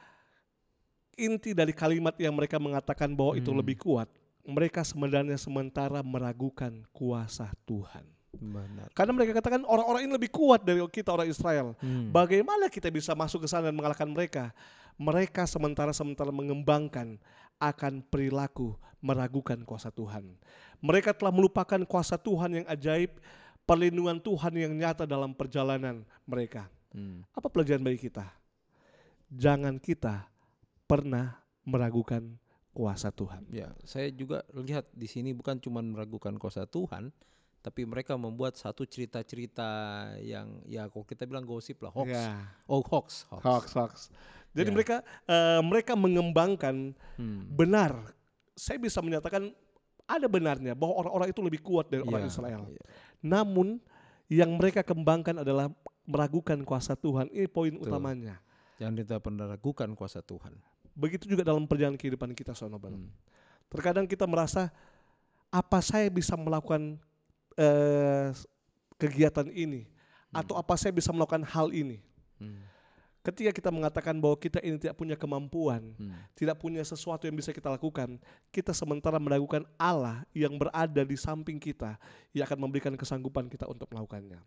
inti 1.19 1.51
dari 1.51 1.75
kalimat 1.75 2.15
yang 2.15 2.31
mereka 2.31 2.55
mengatakan 2.55 3.11
bahwa 3.11 3.35
itu 3.35 3.51
Hmm. 3.51 3.59
lebih 3.59 3.75
kuat, 3.75 4.07
mereka 4.47 4.87
sebenarnya 4.87 5.35
sementara 5.35 5.99
meragukan 5.99 6.87
kuasa 6.95 7.51
Tuhan. 7.67 8.07
Benar. 8.29 8.87
Karena 8.95 9.11
mereka 9.11 9.35
katakan 9.35 9.67
orang-orang 9.67 10.05
ini 10.07 10.13
lebih 10.15 10.31
kuat 10.31 10.63
dari 10.63 10.79
kita 10.87 11.11
orang 11.11 11.27
Israel. 11.27 11.75
Hmm. 11.81 12.13
Bagaimana 12.13 12.71
kita 12.71 12.87
bisa 12.87 13.11
masuk 13.11 13.43
ke 13.43 13.47
sana 13.49 13.67
dan 13.67 13.75
mengalahkan 13.75 14.07
mereka? 14.07 14.53
Mereka 14.95 15.43
sementara-sementara 15.43 16.31
mengembangkan 16.31 17.19
akan 17.59 17.99
perilaku 18.07 18.79
meragukan 18.99 19.59
kuasa 19.63 19.91
Tuhan. 19.91 20.35
Mereka 20.79 21.11
telah 21.11 21.31
melupakan 21.31 21.79
kuasa 21.83 22.15
Tuhan 22.15 22.63
yang 22.63 22.67
ajaib, 22.67 23.19
perlindungan 23.67 24.17
Tuhan 24.17 24.53
yang 24.55 24.71
nyata 24.73 25.03
dalam 25.03 25.35
perjalanan 25.35 26.07
mereka. 26.23 26.71
Hmm. 26.89 27.21
Apa 27.35 27.51
pelajaran 27.51 27.83
bagi 27.83 28.09
kita? 28.09 28.25
Jangan 29.29 29.77
kita 29.77 30.25
pernah 30.89 31.37
meragukan 31.61 32.25
kuasa 32.73 33.13
Tuhan. 33.13 33.45
Ya, 33.51 33.69
saya 33.85 34.09
juga 34.09 34.41
lihat 34.55 34.89
di 34.95 35.05
sini 35.05 35.35
bukan 35.35 35.59
cuma 35.61 35.83
meragukan 35.85 36.33
kuasa 36.41 36.65
Tuhan, 36.65 37.13
tapi 37.59 37.83
mereka 37.85 38.15
membuat 38.17 38.55
satu 38.57 38.87
cerita-cerita 38.87 39.67
yang 40.23 40.63
ya 40.65 40.87
kalau 40.89 41.05
kita 41.05 41.27
bilang 41.29 41.45
gosip 41.45 41.83
lah, 41.83 41.91
hoax. 41.93 42.09
Ya, 42.09 42.49
Oh, 42.65 42.81
hoax, 42.81 43.27
hoax. 43.29 43.43
hoax, 43.45 43.65
hoax. 43.75 43.93
Jadi 44.55 44.69
Ya. 44.71 44.75
mereka 44.75 44.95
eh, 45.29 45.61
mereka 45.61 45.93
mengembangkan 45.93 46.95
Hmm. 47.19 47.45
benar. 47.53 48.15
Saya 48.57 48.81
bisa 48.81 48.97
menyatakan 49.03 49.53
ada 50.09 50.25
benarnya 50.25 50.73
bahwa 50.73 51.05
orang-orang 51.05 51.29
itu 51.29 51.41
lebih 51.45 51.61
kuat 51.61 51.93
dari 51.93 52.01
orang 52.01 52.25
Ya, 52.25 52.29
Israel. 52.33 52.61
ya. 52.65 52.81
Namun 53.21 53.77
yang 54.25 54.49
mereka 54.57 54.81
kembangkan 54.81 55.45
adalah 55.45 55.69
meragukan 56.09 56.57
kuasa 56.65 56.97
Tuhan. 56.97 57.29
Ini 57.29 57.45
poin 57.45 57.69
Betul. 57.77 57.93
utamanya. 57.93 58.41
Jangan 58.81 58.93
kita 58.97 59.15
pernah 59.21 59.45
ragukan 59.45 59.89
kuasa 59.93 60.25
Tuhan. 60.25 60.57
Begitu 60.97 61.29
juga 61.29 61.45
dalam 61.45 61.69
perjalanan 61.69 61.99
kehidupan 61.99 62.33
kita, 62.33 62.57
Nobel. 62.65 62.97
Hmm. 62.97 63.13
Terkadang 63.69 64.09
kita 64.09 64.25
merasa 64.25 64.73
apa 65.53 65.77
saya 65.85 66.09
bisa 66.09 66.33
melakukan 66.33 66.97
eh, 67.53 68.33
kegiatan 68.97 69.45
ini 69.53 69.85
atau 70.29 70.57
apa 70.57 70.73
saya 70.77 70.89
bisa 70.89 71.13
melakukan 71.13 71.45
hal 71.45 71.69
ini. 71.69 72.01
Hmm. 72.41 72.65
Ketika 73.19 73.51
kita 73.51 73.67
mengatakan 73.67 74.15
bahwa 74.15 74.39
kita 74.39 74.63
ini 74.63 74.79
tidak 74.79 74.95
punya 74.95 75.19
kemampuan, 75.19 75.91
Hmm. 75.99 76.15
tidak 76.39 76.55
punya 76.55 76.79
sesuatu 76.81 77.27
yang 77.27 77.35
bisa 77.35 77.51
kita 77.51 77.67
lakukan, 77.67 78.15
kita 78.47 78.71
sementara 78.71 79.19
meragukan 79.19 79.67
Allah 79.75 80.23
yang 80.31 80.55
berada 80.55 81.03
di 81.03 81.19
samping 81.19 81.59
kita 81.59 81.99
yang 82.31 82.47
akan 82.47 82.59
memberikan 82.63 82.95
kesanggupan 82.95 83.51
kita 83.51 83.67
untuk 83.67 83.91
melakukannya. 83.91 84.39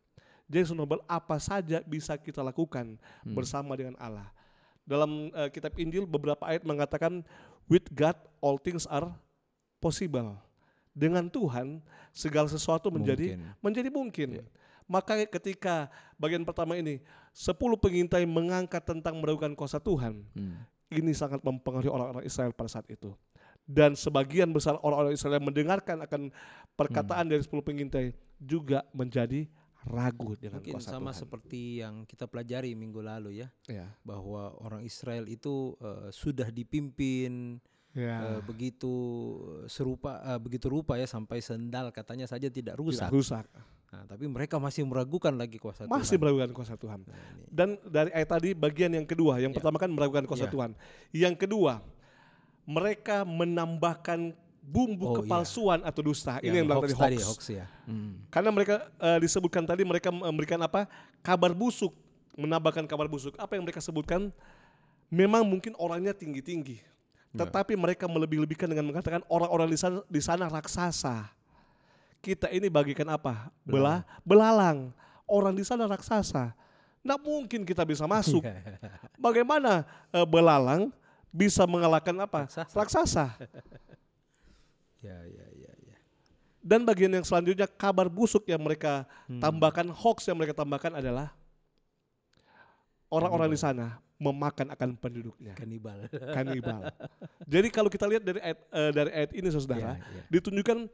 Jadi 0.48 0.64
Saudara, 0.64 1.04
apa 1.04 1.36
saja 1.36 1.84
bisa 1.84 2.16
kita 2.16 2.40
lakukan 2.40 2.96
Hmm. 3.22 3.36
bersama 3.36 3.76
dengan 3.76 3.92
Allah. 4.00 4.32
Dalam 4.82 5.28
eh, 5.30 5.48
kitab 5.52 5.76
Injil 5.78 6.08
beberapa 6.08 6.42
ayat 6.42 6.64
mengatakan 6.64 7.20
with 7.68 7.86
God 7.92 8.16
all 8.40 8.56
things 8.56 8.88
are 8.88 9.12
possible. 9.78 10.34
Dengan 10.92 11.28
Tuhan 11.28 11.80
segala 12.12 12.48
sesuatu 12.48 12.88
menjadi 12.92 13.36
Mungkin. 13.36 13.60
menjadi 13.60 13.88
mungkin. 13.88 14.28
Ya. 14.40 14.44
Maka 14.84 15.24
ketika 15.24 15.88
bagian 16.20 16.44
pertama 16.44 16.76
ini 16.76 17.00
10 17.32 17.56
pengintai 17.76 18.24
mengangkat 18.24 18.82
tentang 18.82 19.16
meragukan 19.16 19.52
kuasa 19.52 19.76
Tuhan, 19.76 20.24
Hmm. 20.32 20.62
ini 20.90 21.12
sangat 21.12 21.40
mempengaruhi 21.40 21.88
orang-orang 21.88 22.22
Israel 22.22 22.52
pada 22.52 22.68
saat 22.70 22.86
itu. 22.86 23.12
Dan 23.62 23.94
sebagian 23.94 24.50
besar 24.50 24.76
orang-orang 24.78 25.12
Israel 25.12 25.38
yang 25.38 25.48
mendengarkan 25.48 26.02
akan 26.02 26.28
perkataan 26.72 27.26
dari 27.26 27.40
10 27.40 27.62
pengintai 27.62 28.12
juga 28.36 28.82
menjadi 28.90 29.46
ragu 29.82 30.34
dengan 30.36 30.60
Mungkin 30.60 30.76
kuasa 30.76 30.92
sama 30.92 31.10
Tuhan. 31.10 31.20
seperti 31.20 31.62
yang 31.78 31.94
kita 32.04 32.26
pelajari 32.26 32.70
minggu 32.72 33.00
lalu 33.00 33.40
ya, 33.40 33.48
Ya. 33.66 33.90
bahwa 34.02 34.54
orang 34.58 34.82
Israel 34.82 35.26
itu 35.26 35.74
eh, 35.78 36.10
sudah 36.10 36.50
dipimpin 36.50 37.58
Ya. 37.92 38.38
eh, 38.38 38.40
begitu 38.42 38.88
serupa 39.66 40.16
eh, 40.22 40.38
begitu 40.38 40.66
rupa 40.66 40.96
ya 40.96 41.04
sampai 41.04 41.40
sendal 41.40 41.90
katanya 41.90 42.24
saja 42.24 42.46
tidak 42.46 42.76
rusak. 42.76 43.08
Tidak 43.08 43.14
rusak. 43.14 43.44
Nah, 43.92 44.08
tapi 44.08 44.24
mereka 44.24 44.56
masih 44.56 44.88
meragukan 44.88 45.36
lagi 45.36 45.60
kuasa 45.60 45.84
Masih 45.84 46.16
Tuhan. 46.16 46.20
meragukan 46.24 46.50
kuasa 46.56 46.80
Tuhan. 46.80 47.04
Nah, 47.04 47.12
ini. 47.12 47.44
Dan 47.52 47.68
dari 47.84 48.08
ayat 48.16 48.28
tadi 48.32 48.56
bagian 48.56 48.88
yang 48.88 49.04
kedua, 49.04 49.36
yang 49.36 49.52
Ya. 49.52 49.56
pertama 49.60 49.76
kan 49.76 49.92
meragukan 49.92 50.24
kuasa 50.24 50.48
Ya. 50.48 50.52
Tuhan. 50.52 50.72
Yang 51.12 51.34
kedua, 51.44 51.84
mereka 52.64 53.20
menambahkan 53.22 54.32
bumbu 54.62 55.04
Oh, 55.04 55.12
iya. 55.12 55.16
kepalsuan 55.20 55.80
atau 55.84 56.00
dusta. 56.00 56.38
Yang 56.40 56.46
Ini 56.46 56.56
yang 56.56 56.66
bilang 56.70 56.80
hoax 56.80 56.90
tadi 56.94 57.16
hoax. 57.18 57.28
hoax 57.28 57.40
ya. 57.50 57.66
Hmm. 57.84 58.22
Karena 58.32 58.48
mereka 58.48 58.74
eh, 58.96 59.18
disebutkan 59.20 59.66
tadi 59.66 59.82
mereka 59.84 60.08
memberikan 60.08 60.56
apa? 60.62 60.86
Kabar 61.20 61.52
busuk 61.52 61.92
menambahkan 62.32 62.88
kabar 62.88 63.12
busuk. 63.12 63.36
Apa 63.36 63.60
yang 63.60 63.66
mereka 63.66 63.84
sebutkan? 63.84 64.32
Memang 65.12 65.44
mungkin 65.44 65.76
orangnya 65.76 66.16
tinggi-tinggi, 66.16 66.80
tetapi 67.36 67.76
mereka 67.76 68.08
melebih-lebihkan 68.08 68.64
dengan 68.64 68.88
mengatakan 68.88 69.20
orang-orang 69.28 69.68
di 69.68 69.76
sana, 69.76 70.00
di 70.08 70.20
sana 70.24 70.48
raksasa. 70.48 71.28
Kita 72.22 72.46
ini 72.54 72.70
bagikan 72.70 73.10
apa? 73.10 73.50
Bela, 73.66 74.06
belalang. 74.22 74.94
Orang 75.26 75.58
di 75.58 75.66
sana 75.66 75.90
raksasa. 75.90 76.54
Nggak 77.02 77.20
mungkin 77.20 77.60
kita 77.66 77.82
bisa 77.82 78.06
masuk. 78.06 78.46
Bagaimana 79.18 79.82
eh, 80.14 80.22
belalang 80.22 80.94
bisa 81.34 81.66
mengalahkan 81.66 82.14
apa? 82.22 82.46
Raksasa. 82.46 82.74
raksasa. 82.78 83.26
Ya, 85.02 85.18
ya, 85.26 85.46
ya, 85.58 85.72
ya. 85.90 85.98
Dan 86.62 86.86
bagian 86.86 87.10
yang 87.10 87.26
selanjutnya 87.26 87.66
kabar 87.66 88.06
busuk 88.06 88.46
yang 88.46 88.62
mereka 88.62 89.02
tambahkan, 89.26 89.90
hoax 89.90 90.30
yang 90.30 90.38
mereka 90.38 90.54
tambahkan 90.54 90.94
adalah 90.94 91.34
orang-orang 93.10 93.50
di 93.50 93.58
sana 93.58 93.98
memakan 94.22 94.70
akan 94.70 94.94
penduduknya, 94.94 95.58
Kanibal. 95.58 96.06
kanibal. 96.30 96.86
Jadi 97.50 97.66
kalau 97.74 97.90
kita 97.90 98.06
lihat 98.06 98.22
dari 98.22 98.38
ayat, 98.38 98.58
eh, 98.70 98.90
dari 98.94 99.10
ayat 99.10 99.30
ini 99.34 99.48
saudara, 99.50 99.98
Ya, 99.98 100.06
ya. 100.06 100.22
ditunjukkan 100.30 100.86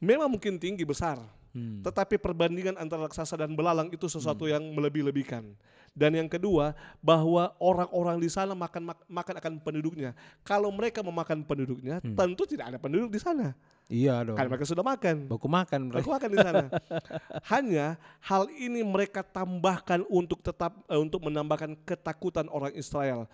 memang 0.00 0.26
mungkin 0.26 0.56
tinggi 0.56 0.82
besar, 0.82 1.20
Hmm. 1.50 1.82
tetapi 1.82 2.14
perbandingan 2.16 2.78
antara 2.78 3.04
raksasa 3.04 3.34
dan 3.34 3.52
belalang 3.52 3.90
itu 3.90 4.06
sesuatu 4.06 4.46
yang 4.46 4.62
melebih-lebihkan. 4.70 5.50
Dan 5.90 6.14
yang 6.14 6.30
kedua, 6.30 6.70
bahwa 7.02 7.50
orang-orang 7.58 8.22
di 8.22 8.30
sana 8.30 8.54
makan 8.54 8.94
mak- 8.94 9.06
makan 9.10 9.34
akan 9.42 9.52
penduduknya. 9.58 10.14
Kalau 10.46 10.70
mereka 10.70 11.02
memakan 11.02 11.42
penduduknya, 11.42 11.98
tentu 11.98 12.46
tidak 12.46 12.70
ada 12.70 12.78
penduduk 12.78 13.10
di 13.10 13.18
sana. 13.18 13.58
Iya 13.90 14.22
dong. 14.22 14.38
Karena 14.38 14.54
mereka 14.54 14.70
sudah 14.70 14.86
makan. 14.86 15.26
Baku 15.26 15.50
makan 15.50 15.80
mereka. 15.90 16.06
Aku 16.06 16.14
akan 16.14 16.30
di 16.30 16.38
sana. 16.38 16.64
Hanya 17.50 17.86
hal 18.22 18.46
ini 18.54 18.86
mereka 18.86 19.26
tambahkan 19.26 20.06
untuk 20.06 20.38
tetap 20.38 20.78
eh, 20.86 20.94
untuk 20.94 21.26
menambahkan 21.26 21.74
ketakutan 21.82 22.46
orang 22.46 22.70
Israel 22.78 23.26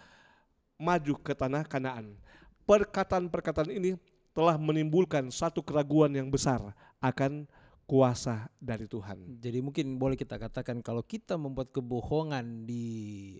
maju 0.80 1.12
ke 1.20 1.36
tanah 1.36 1.68
Kanaan. 1.68 2.16
Perkataan-perkataan 2.64 3.68
ini 3.68 4.00
telah 4.36 4.60
menimbulkan 4.60 5.32
satu 5.32 5.64
keraguan 5.64 6.12
yang 6.12 6.28
besar 6.28 6.60
akan 7.00 7.48
kuasa 7.88 8.52
dari 8.60 8.84
Tuhan. 8.84 9.40
Jadi 9.40 9.64
mungkin 9.64 9.96
boleh 9.96 10.18
kita 10.18 10.36
katakan 10.36 10.84
kalau 10.84 11.00
kita 11.00 11.40
membuat 11.40 11.72
kebohongan 11.72 12.68
di 12.68 12.84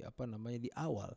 apa 0.07 0.25
namanya 0.25 0.57
di 0.57 0.71
awal, 0.73 1.13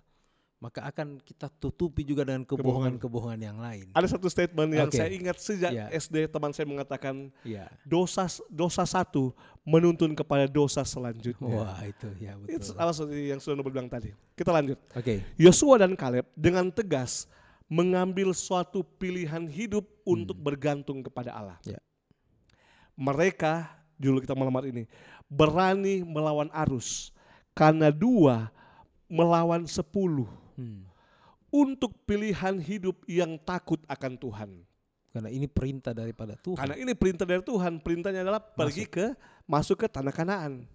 maka 0.60 0.84
akan 0.84 1.22
kita 1.24 1.48
tutupi 1.48 2.04
juga 2.04 2.28
dengan 2.28 2.44
kebohongan-kebohongan 2.44 3.40
yang 3.40 3.62
lain. 3.64 3.94
Ada 3.96 4.18
satu 4.20 4.28
statement 4.28 4.76
yang 4.76 4.90
Oke. 4.92 5.00
saya 5.00 5.14
ingat 5.14 5.38
sejak 5.40 5.72
Ya. 5.72 5.88
SD 5.94 6.28
teman 6.28 6.52
saya 6.52 6.68
mengatakan 6.68 7.32
Iya. 7.48 7.72
dosa 7.88 8.28
dosa 8.52 8.84
satu 8.84 9.32
menuntun 9.64 10.12
kepada 10.12 10.44
dosa 10.50 10.84
selanjutnya. 10.84 11.48
Wah, 11.48 11.80
itu 11.88 12.10
ya 12.20 12.36
Itu 12.50 12.76
betul. 12.76 12.92
seperti 12.92 13.32
yang 13.32 13.40
sudah 13.40 13.56
Nobel 13.56 13.72
bilang 13.72 13.88
tadi. 13.88 14.12
Kita 14.36 14.52
lanjut. 14.52 14.76
Oke. 14.98 15.24
Yosua 15.40 15.80
dan 15.86 15.96
Kaleb 15.96 16.28
dengan 16.36 16.68
tegas 16.74 17.30
mengambil 17.70 18.34
suatu 18.34 18.82
pilihan 18.82 19.46
hidup 19.46 19.86
untuk 20.02 20.36
bergantung 20.42 21.06
kepada 21.06 21.32
Allah. 21.38 21.58
Ya. 21.62 21.78
Mereka, 22.98 23.70
judul 24.02 24.26
kita 24.26 24.34
malam 24.34 24.58
hari 24.58 24.74
ini, 24.74 24.84
berani 25.30 26.02
melawan 26.02 26.50
arus 26.66 27.14
karena 27.54 27.94
dua 27.94 28.50
melawan 29.08 29.64
sepuluh 29.70 30.28
Hmm. 30.60 30.84
untuk 31.48 31.96
pilihan 32.04 32.60
hidup 32.60 33.00
yang 33.08 33.40
takut 33.40 33.80
akan 33.88 34.20
Tuhan. 34.20 34.50
Karena 35.10 35.30
ini 35.32 35.48
perintah 35.48 35.96
daripada 35.96 36.36
Tuhan. 36.36 36.60
Karena 36.60 36.76
ini 36.76 36.94
perintah 36.94 37.24
dari 37.24 37.42
Tuhan. 37.42 37.80
Perintahnya 37.80 38.22
adalah 38.28 38.44
pergi 38.44 38.86
ke 38.86 39.16
masuk 39.48 39.82
ke 39.82 39.88
tanah 39.88 40.12
Kanaan. 40.14 40.68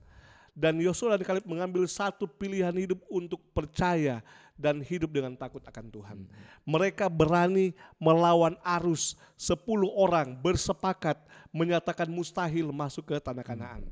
Dan 0.55 0.79
Yosua 0.79 1.19
dan 1.19 1.27
Kaleb 1.27 1.43
mengambil 1.51 1.83
satu 1.91 2.31
pilihan 2.31 2.71
hidup 2.71 3.03
untuk 3.11 3.43
percaya 3.51 4.23
dan 4.55 4.79
hidup 4.79 5.11
dengan 5.11 5.35
takut 5.35 5.59
akan 5.67 5.91
Tuhan. 5.91 6.19
Mereka 6.63 7.11
berani 7.11 7.75
melawan 7.99 8.55
arus. 8.63 9.19
Sepuluh 9.35 9.91
orang 9.91 10.39
bersepakat 10.39 11.19
menyatakan 11.51 12.07
mustahil 12.07 12.71
masuk 12.71 13.11
ke 13.11 13.19
tanah 13.19 13.43
Kanaan. 13.43 13.83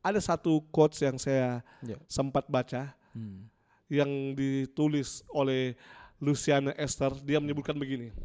Ada 0.00 0.32
satu 0.32 0.64
quotes 0.72 0.96
yang 1.04 1.20
saya 1.20 1.60
Ya. 1.84 2.00
sempat 2.08 2.48
baca 2.48 2.96
Hmm. 3.12 3.44
yang 3.92 4.08
ditulis 4.32 5.20
oleh 5.28 5.76
Luciana 6.16 6.72
Esther. 6.80 7.12
Dia 7.20 7.36
menyebutkan 7.36 7.76
begini. 7.76 8.16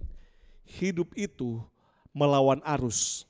Hidup 0.64 1.12
itu 1.20 1.60
melawan 2.16 2.64
arus. 2.64 3.28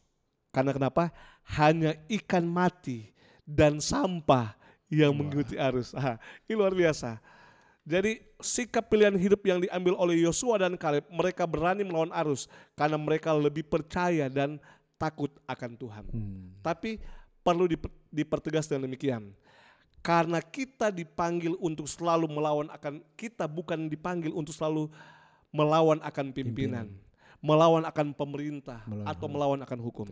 Karena 0.54 0.70
kenapa? 0.78 1.10
Hanya 1.58 1.98
ikan 2.06 2.46
mati 2.46 3.13
dan 3.44 3.80
sampah 3.80 4.56
yang 4.88 5.12
mengikuti 5.16 5.60
arus. 5.60 5.92
Ah, 5.96 6.20
ini 6.48 6.56
luar 6.58 6.74
biasa. 6.74 7.20
Jadi 7.84 8.24
sikap 8.40 8.88
pilihan 8.88 9.12
hidup 9.20 9.44
yang 9.44 9.60
diambil 9.60 10.00
oleh 10.00 10.24
Yosua 10.24 10.56
dan 10.56 10.80
Kaleb, 10.80 11.04
mereka 11.12 11.44
berani 11.44 11.84
melawan 11.84 12.16
arus 12.24 12.48
karena 12.80 12.96
mereka 12.96 13.36
lebih 13.36 13.68
percaya 13.68 14.32
dan 14.32 14.56
takut 14.96 15.36
akan 15.44 15.72
Tuhan. 15.76 16.06
Hmm. 16.08 16.56
Tapi 16.64 17.04
perlu 17.44 17.68
diper- 17.68 17.92
dipertegas 18.08 18.72
dengan 18.72 18.88
demikian. 18.88 19.36
Karena 20.00 20.40
kita 20.40 20.92
dipanggil 20.92 21.56
untuk 21.60 21.88
selalu 21.88 22.28
melawan 22.28 22.68
akan 22.72 23.04
kita 23.16 23.48
bukan 23.48 23.88
dipanggil 23.88 24.36
untuk 24.36 24.52
selalu 24.52 24.92
melawan 25.52 26.00
akan 26.04 26.36
pimpinan, 26.36 26.92
melawan 27.40 27.88
akan 27.88 28.12
pemerintah 28.12 28.84
Melawan 28.84 29.08
atau 29.08 29.28
melawan 29.32 29.60
akan 29.64 29.80
hukum. 29.80 30.08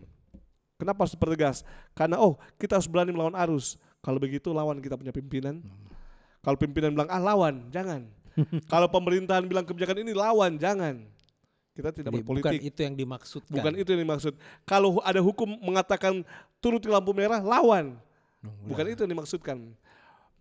Kenapa 0.82 1.06
harus 1.06 1.14
dipertegas? 1.14 1.62
Karena 1.94 2.18
oh, 2.18 2.42
kita 2.58 2.82
harus 2.82 2.90
berani 2.90 3.14
melawan 3.14 3.38
arus. 3.38 3.78
Kalau 4.02 4.18
begitu 4.18 4.50
lawan 4.50 4.82
kita 4.82 4.98
punya 4.98 5.14
pimpinan. 5.14 5.62
Kalau 6.42 6.58
pimpinan 6.58 6.90
bilang 6.90 7.06
ah 7.08 7.22
lawan, 7.22 7.70
jangan. 7.70 8.10
Kalau 8.74 8.90
pemerintahan 8.90 9.46
bilang 9.46 9.62
kebijakan 9.62 10.02
ini 10.02 10.18
lawan, 10.18 10.58
jangan. 10.58 11.06
Kita 11.72 11.94
tidak 11.94 12.10
Jadi 12.12 12.26
bukan 12.26 12.42
berpolitik. 12.42 12.60
itu 12.66 12.80
yang 12.82 12.96
dimaksudkan. 12.98 13.54
Bukan 13.54 13.74
itu 13.78 13.90
yang 13.94 14.02
dimaksud. 14.02 14.34
Kalau 14.66 14.98
ada 15.06 15.22
hukum 15.22 15.46
mengatakan 15.62 16.26
turuti 16.58 16.90
lampu 16.90 17.14
merah, 17.14 17.40
lawan. 17.40 17.94
Hmm, 18.42 18.66
Bukan 18.66 18.90
itu 18.90 19.06
yang 19.06 19.14
dimaksudkan. 19.14 19.58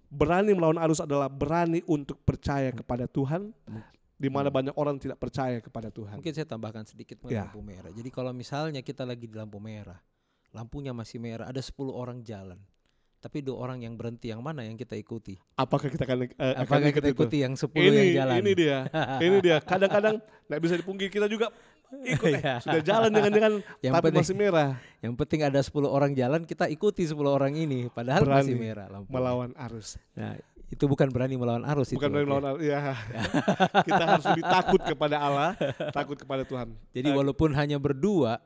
Berani 0.09 0.57
melawan 0.57 0.81
arus 0.81 0.99
adalah 0.99 1.29
berani 1.29 1.85
untuk 1.85 2.19
percaya 2.25 2.73
kepada 2.73 3.07
Tuhan, 3.07 3.55
di 4.17 4.27
mana 4.27 4.51
banyak 4.51 4.75
orang 4.75 4.99
tidak 4.99 5.23
percaya 5.23 5.63
kepada 5.63 5.87
Tuhan. 5.93 6.19
Mungkin 6.19 6.35
saya 6.35 6.49
tambahkan 6.49 6.83
sedikit 6.83 7.23
mengenai 7.23 7.37
Ya. 7.37 7.47
lampu 7.47 7.63
merah. 7.63 7.93
Jadi 7.95 8.11
kalau 8.11 8.33
misalnya 8.35 8.83
kita 8.83 9.07
lagi 9.07 9.31
di 9.31 9.37
lampu 9.39 9.63
merah, 9.63 10.01
lampunya 10.51 10.91
masih 10.91 11.19
merah, 11.19 11.47
ada 11.47 11.59
10 11.59 11.73
orang 11.89 12.21
jalan. 12.21 12.59
Tapi 13.21 13.45
dua 13.45 13.61
orang 13.61 13.85
yang 13.85 14.01
berhenti 14.01 14.33
yang 14.33 14.41
mana 14.41 14.65
yang 14.65 14.81
kita 14.81 14.97
ikuti? 14.97 15.37
Apakah 15.53 15.93
kita 15.93 16.09
akan, 16.09 16.25
akan 16.33 16.57
Apakah 16.57 16.89
ikut 16.89 16.97
kita 16.97 17.09
itu? 17.13 17.17
ikuti 17.21 17.37
yang 17.45 17.53
10 17.53 17.69
Ini, 17.69 17.85
yang 17.93 18.13
jalan? 18.17 18.37
ini 18.41 18.53
dia, 18.57 18.79
ini 19.29 19.39
dia. 19.41 19.57
Kadang-kadang 19.61 20.17
nggak 20.49 20.61
bisa 20.65 20.75
dipungkiri 20.75 21.13
kita 21.13 21.29
juga 21.29 21.53
ikut 22.01 22.33
eh. 22.33 22.41
Sudah 22.65 22.81
jalan 22.81 23.13
dengan-dengan 23.13 23.53
Yang 23.85 23.93
tapi 23.93 24.05
penting- 24.09 24.25
masih 24.25 24.37
merah. 24.41 24.71
Yang 25.05 25.15
penting 25.21 25.41
ada 25.45 25.61
10 25.61 25.69
orang 25.85 26.13
jalan, 26.17 26.41
kita 26.49 26.65
ikuti 26.67 27.05
10 27.05 27.21
orang 27.29 27.53
ini 27.53 27.93
padahal 27.93 28.25
masih 28.25 28.57
Berani 28.57 28.57
merah 28.57 28.87
lampu. 28.89 29.13
Melawan 29.13 29.53
arus. 29.69 30.01
Nah, 30.17 30.41
itu 30.71 30.85
bukan 30.87 31.11
berani 31.11 31.35
melawan 31.37 31.67
arus 31.67 31.93
Bukan 31.93 32.01
itu. 32.01 32.15
berani 32.15 32.25
melawan 32.25 32.47
arus. 32.57 32.63
Ya. 32.65 32.81
kita 33.91 34.03
harus 34.07 34.25
lebih 34.33 34.45
takut 34.49 34.81
kepada 34.81 35.17
Allah, 35.21 35.51
takut 35.93 36.17
kepada 36.17 36.49
Tuhan. 36.49 36.73
Jadi 36.97 37.09
Eh, 37.11 37.13
walaupun 37.13 37.53
hanya 37.53 37.77
berdua, 37.77 38.41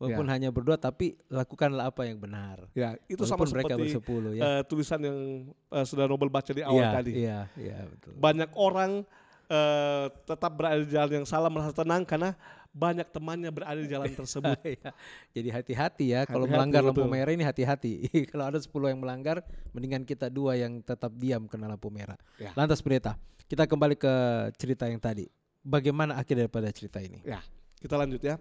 walaupun 0.00 0.26
Ya. 0.26 0.32
hanya 0.32 0.48
berdua 0.48 0.80
tapi 0.80 1.20
lakukanlah 1.28 1.92
apa 1.92 2.08
yang 2.08 2.16
benar. 2.16 2.64
Ya, 2.72 2.96
itu 3.04 3.20
sama 3.22 3.44
walaupun 3.44 3.48
mereka 3.52 3.74
seperti 3.76 3.82
bersepuluh 3.92 4.32
ya. 4.32 4.40
eh, 4.42 4.62
tulisan 4.64 5.00
yang 5.04 5.18
eh, 5.52 5.84
sudah 5.84 6.08
Nobel 6.08 6.32
baca 6.32 6.48
di 6.48 6.64
awal 6.64 6.80
Iya, 6.80 6.90
tadi. 6.96 7.12
Iya, 7.12 7.38
iya 7.60 7.78
betul. 7.84 8.10
Banyak 8.16 8.50
orang 8.56 9.04
eh, 9.46 10.04
tetap 10.24 10.52
berada 10.56 10.80
di 10.80 10.88
jalan 10.88 11.12
yang 11.20 11.26
salah 11.28 11.52
merasa 11.52 11.76
tenang 11.76 12.08
karena 12.08 12.32
banyak 12.70 13.02
temannya 13.10 13.50
berada 13.50 13.76
di 13.76 13.90
jalan 13.90 14.08
tersebut. 14.08 14.56
Iya. 14.78 14.90
Jadi 15.34 15.48
hati-hati 15.50 16.04
ya 16.14 16.20
kalau 16.24 16.46
melanggar 16.46 16.80
lampu 16.80 17.02
betul. 17.02 17.12
merah 17.12 17.34
ini 17.34 17.44
hati-hati. 17.44 18.06
kalau 18.32 18.46
ada 18.48 18.62
10 18.62 18.70
yang 18.94 19.00
melanggar, 19.02 19.42
mendingan 19.74 20.06
kita 20.06 20.30
dua 20.30 20.54
yang 20.56 20.78
tetap 20.80 21.12
diam 21.12 21.44
kena 21.44 21.66
lampu 21.68 21.90
merah. 21.90 22.16
Ya. 22.38 22.54
Lantas 22.56 22.78
pendeta, 22.80 23.18
kita 23.50 23.66
kembali 23.66 23.98
ke 23.98 24.12
cerita 24.56 24.86
yang 24.86 25.02
tadi. 25.02 25.26
Bagaimana 25.60 26.16
akhir 26.16 26.46
daripada 26.46 26.70
cerita 26.72 27.02
ini? 27.04 27.20
Ya, 27.20 27.42
kita 27.82 27.98
lanjut 27.98 28.22
ya. 28.22 28.38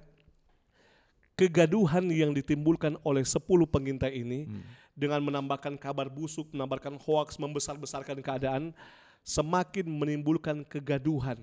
Kegaduhan 1.39 2.03
yang 2.11 2.35
ditimbulkan 2.35 2.99
oleh 3.07 3.23
10 3.23 3.63
pengintai 3.63 4.11
ini 4.19 4.43
Hmm. 4.43 4.59
dengan 4.91 5.23
menambahkan 5.23 5.79
kabar 5.79 6.11
busuk, 6.11 6.51
menambahkan 6.51 6.99
hoaks, 6.99 7.39
membesar-besarkan 7.39 8.19
keadaan, 8.19 8.75
semakin 9.23 9.87
menimbulkan 9.87 10.67
kegaduhan. 10.67 11.39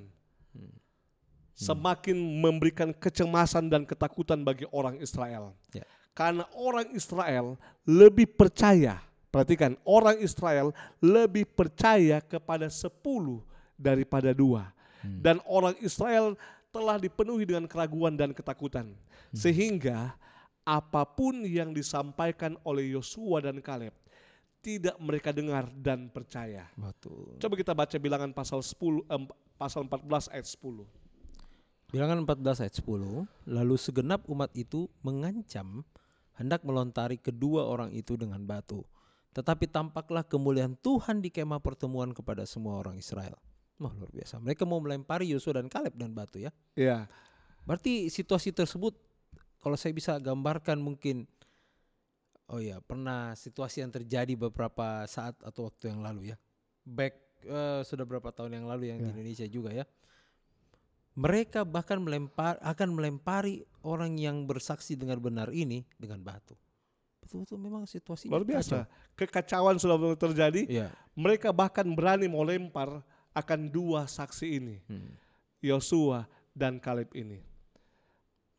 Semakin 1.57 2.13
memberikan 2.21 2.93
kecemasan 2.93 3.73
dan 3.73 3.89
ketakutan 3.89 4.45
bagi 4.45 4.69
orang 4.69 5.01
Israel. 5.01 5.57
Ya. 5.73 5.89
Karena 6.13 6.45
orang 6.53 6.93
Israel 6.93 7.57
lebih 7.89 8.29
percaya, 8.29 9.01
perhatikan, 9.33 9.73
orang 9.89 10.21
Israel 10.21 10.77
lebih 11.01 11.49
percaya 11.49 12.21
kepada 12.21 12.69
10 12.69 13.41
daripada 13.81 14.37
dua. 14.37 14.69
Dan 15.01 15.41
orang 15.49 15.73
Israel 15.81 16.37
telah 16.77 17.01
dipenuhi 17.01 17.49
dengan 17.49 17.65
keraguan 17.65 18.21
dan 18.21 18.37
ketakutan. 18.37 18.93
Sehingga 19.33 20.13
apa 20.69 21.03
pun 21.09 21.41
yang 21.49 21.73
disampaikan 21.73 22.61
oleh 22.69 22.93
Yosua 22.93 23.41
dan 23.41 23.65
Kaleb 23.65 23.97
tidak 24.61 24.99
mereka 25.01 25.31
dengar 25.33 25.71
dan 25.73 26.13
percaya. 26.13 26.69
Betul. 26.77 27.39
Coba 27.41 27.55
kita 27.57 27.73
baca 27.73 27.97
bilangan 27.97 28.35
pasal 28.35 28.61
10 28.61 29.09
em, 29.09 29.25
pasal 29.57 29.89
14 29.89 30.35
ayat 30.35 30.45
10. 30.45 30.85
Bilangan 31.95 32.19
14 32.27 32.67
ayat 32.67 32.75
10, 32.83 33.31
lalu 33.47 33.77
segenap 33.79 34.27
umat 34.27 34.51
itu 34.59 34.91
mengancam 35.07 35.87
hendak 36.35 36.67
melontari 36.67 37.15
kedua 37.17 37.63
orang 37.63 37.95
itu 37.95 38.19
dengan 38.19 38.43
batu. 38.43 38.83
Tetapi 39.39 39.71
tampaklah 39.71 40.27
kemuliaan 40.27 40.75
Tuhan 40.83 41.23
di 41.23 41.31
kemah 41.31 41.63
pertemuan 41.63 42.11
kepada 42.11 42.43
semua 42.43 42.83
orang 42.83 42.99
Israel. 42.99 43.39
Wah 43.77 43.93
luar 43.93 44.09
biasa. 44.09 44.41
Mereka 44.41 44.65
mau 44.65 44.81
melempari 44.81 45.29
Yosua 45.29 45.61
dan 45.61 45.69
Kaleb 45.69 45.93
dan 45.97 46.17
batu 46.17 46.41
ya. 46.41 46.49
Ya, 46.73 47.05
Berarti 47.67 48.09
situasi 48.09 48.55
tersebut 48.55 48.95
kalau 49.59 49.75
saya 49.75 49.91
bisa 49.91 50.17
gambarkan 50.23 50.79
mungkin 50.79 51.27
oh 52.47 52.63
ya 52.63 52.79
pernah 52.79 53.35
situasi 53.35 53.83
yang 53.83 53.91
terjadi 53.91 54.39
beberapa 54.39 55.03
saat 55.11 55.35
atau 55.43 55.67
waktu 55.67 55.91
yang 55.91 56.01
lalu 56.01 56.31
ya. 56.33 56.37
Back 56.87 57.19
eh, 57.43 57.83
sudah 57.83 58.07
berapa 58.07 58.31
tahun 58.31 58.63
yang 58.63 58.67
lalu 58.71 58.95
yang 58.95 59.03
di 59.03 59.11
Ya. 59.11 59.13
Indonesia 59.13 59.47
juga 59.51 59.75
ya. 59.75 59.85
Mereka 61.17 61.67
bahkan 61.67 61.99
melempar 61.99 62.61
akan 62.63 62.93
melempari 62.95 63.67
orang 63.83 64.15
yang 64.21 64.47
bersaksi 64.47 64.95
dengan 64.95 65.19
benar 65.19 65.51
ini 65.51 65.83
dengan 65.99 66.23
batu. 66.23 66.55
Betul-betul 67.25 67.59
memang 67.59 67.83
situasi 67.91 68.31
luar 68.31 68.47
biasa. 68.47 68.87
Kekacauan 69.19 69.83
sudah 69.83 69.99
terjadi. 70.15 70.63
Iya. 70.71 70.89
Mereka 71.19 71.51
bahkan 71.51 71.89
berani 71.99 72.31
mau 72.31 72.47
lempar 72.47 73.03
akan 73.37 73.69
dua 73.69 74.09
saksi 74.09 74.47
ini, 74.49 74.81
Hmm. 74.89 75.13
Yosua 75.61 76.25
dan 76.57 76.81
Kaleb 76.81 77.13
ini. 77.13 77.45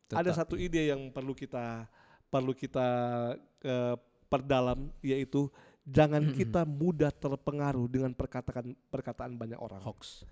Ada 0.08 0.30
Tetap- 0.30 0.38
satu 0.38 0.54
ide 0.54 0.88
yang 0.88 1.10
perlu 1.10 1.34
kita 1.34 1.84
perlu 2.28 2.52
kita 2.52 2.86
eh, 3.58 3.96
perdalam 4.28 4.92
yaitu 5.00 5.48
jangan 5.82 6.20
kita 6.30 6.62
mudah 6.62 7.10
terpengaruh 7.10 7.88
dengan 7.88 8.12
perkataan 8.12 8.76
perkataan 8.88 9.34
banyak 9.34 9.58
orang. 9.58 9.80
hoax. 9.80 10.22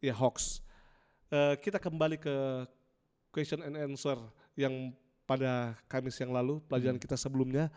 Ya 0.00 0.14
hoax. 0.14 0.62
Eh, 1.28 1.54
kita 1.60 1.76
kembali 1.76 2.16
ke 2.16 2.64
question 3.28 3.60
and 3.60 3.76
answer 3.76 4.16
yang 4.56 4.94
pada 5.28 5.76
Kamis 5.86 6.16
yang 6.16 6.32
lalu 6.32 6.56
pelajaran 6.64 6.96
Hmm. 6.96 7.04
kita 7.04 7.14
sebelumnya 7.14 7.68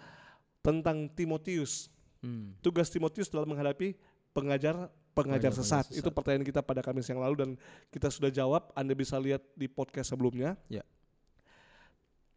tentang 0.62 1.10
Timotius. 1.12 1.92
Hmm. 2.22 2.54
Tugas 2.62 2.88
Timotius 2.88 3.28
dalam 3.28 3.50
menghadapi 3.50 3.98
pengajar 4.32 4.90
pengajar 5.12 5.52
sesat. 5.52 5.88
sesat. 5.92 6.00
Itu 6.00 6.10
pertanyaan 6.10 6.48
kita 6.48 6.64
pada 6.64 6.80
Kamis 6.80 7.08
yang 7.12 7.20
lalu 7.20 7.36
dan 7.36 7.50
kita 7.92 8.08
sudah 8.08 8.32
jawab. 8.32 8.72
Anda 8.74 8.96
bisa 8.96 9.20
lihat 9.20 9.44
di 9.56 9.68
podcast 9.68 10.12
sebelumnya. 10.16 10.56
Ya. 10.72 10.84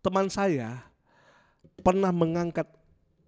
Teman 0.02 0.28
saya 0.28 0.82
pernah 1.80 2.12
mengangkat 2.12 2.66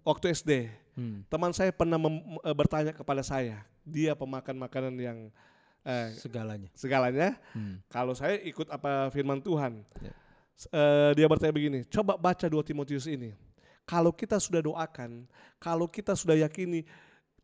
waktu 0.05 0.35
SD. 0.35 0.51
Hmm. 0.97 1.23
Teman 1.29 1.53
saya 1.53 1.71
pernah 1.73 1.97
mem- 1.97 2.41
eh, 2.43 2.55
bertanya 2.55 2.91
kepada 2.93 3.21
saya. 3.23 3.63
Dia 3.87 4.13
pemakan 4.13 4.55
makanan 4.59 4.93
yang 4.99 5.17
eh, 5.87 6.11
Segalanya. 6.19 6.67
segalanya. 6.75 7.39
Hmm. 7.55 7.79
Kalau 7.87 8.11
saya 8.11 8.35
ikut 8.43 8.67
apa 8.67 9.07
firman 9.15 9.39
Tuhan. 9.39 9.87
Ya. 10.03 10.11
Eh, 10.73 11.11
dia 11.13 11.29
bertanya 11.29 11.53
begini, 11.53 11.85
coba 11.85 12.17
baca 12.17 12.49
2 12.49 12.65
Timotius 12.65 13.05
ini. 13.05 13.31
Kalau 13.85 14.09
kita 14.09 14.41
sudah 14.41 14.59
doakan, 14.59 15.29
kalau 15.61 15.85
kita 15.85 16.17
sudah 16.17 16.33
yakini 16.33 16.81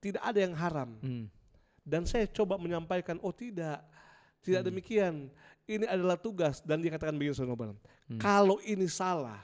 tidak 0.04 0.20
ada 0.20 0.40
yang 0.44 0.52
haram. 0.52 1.00
Hmm. 1.00 1.32
Dan 1.80 2.04
saya 2.04 2.28
coba 2.28 2.60
menyampaikan, 2.60 3.16
oh 3.24 3.32
tidak, 3.32 3.80
tidak 4.44 4.62
Hmm. 4.64 4.70
demikian. 4.70 5.14
Ini 5.64 5.88
adalah 5.88 6.20
tugas 6.20 6.60
dan 6.60 6.84
dia 6.84 6.92
katakan 6.92 7.16
begini 7.16 7.32
Saudara 7.32 7.56
Noble. 7.56 7.80
Hmm. 8.12 8.20
Kalau 8.20 8.60
ini 8.62 8.84
salah, 8.86 9.40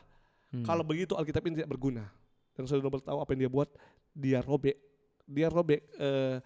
Hmm. 0.52 0.68
kalau 0.68 0.84
begitu 0.84 1.16
Alkitab 1.16 1.48
ini 1.48 1.64
tidak 1.64 1.72
berguna. 1.72 2.12
Dan 2.52 2.68
Saudara 2.68 2.84
Noble 2.84 3.00
tahu 3.00 3.18
apa 3.18 3.30
yang 3.32 3.48
dia 3.48 3.52
buat? 3.52 3.72
Dia 4.12 4.44
robek, 4.44 4.76
dia 5.24 5.48
robek 5.48 5.80
eh, 5.96 6.44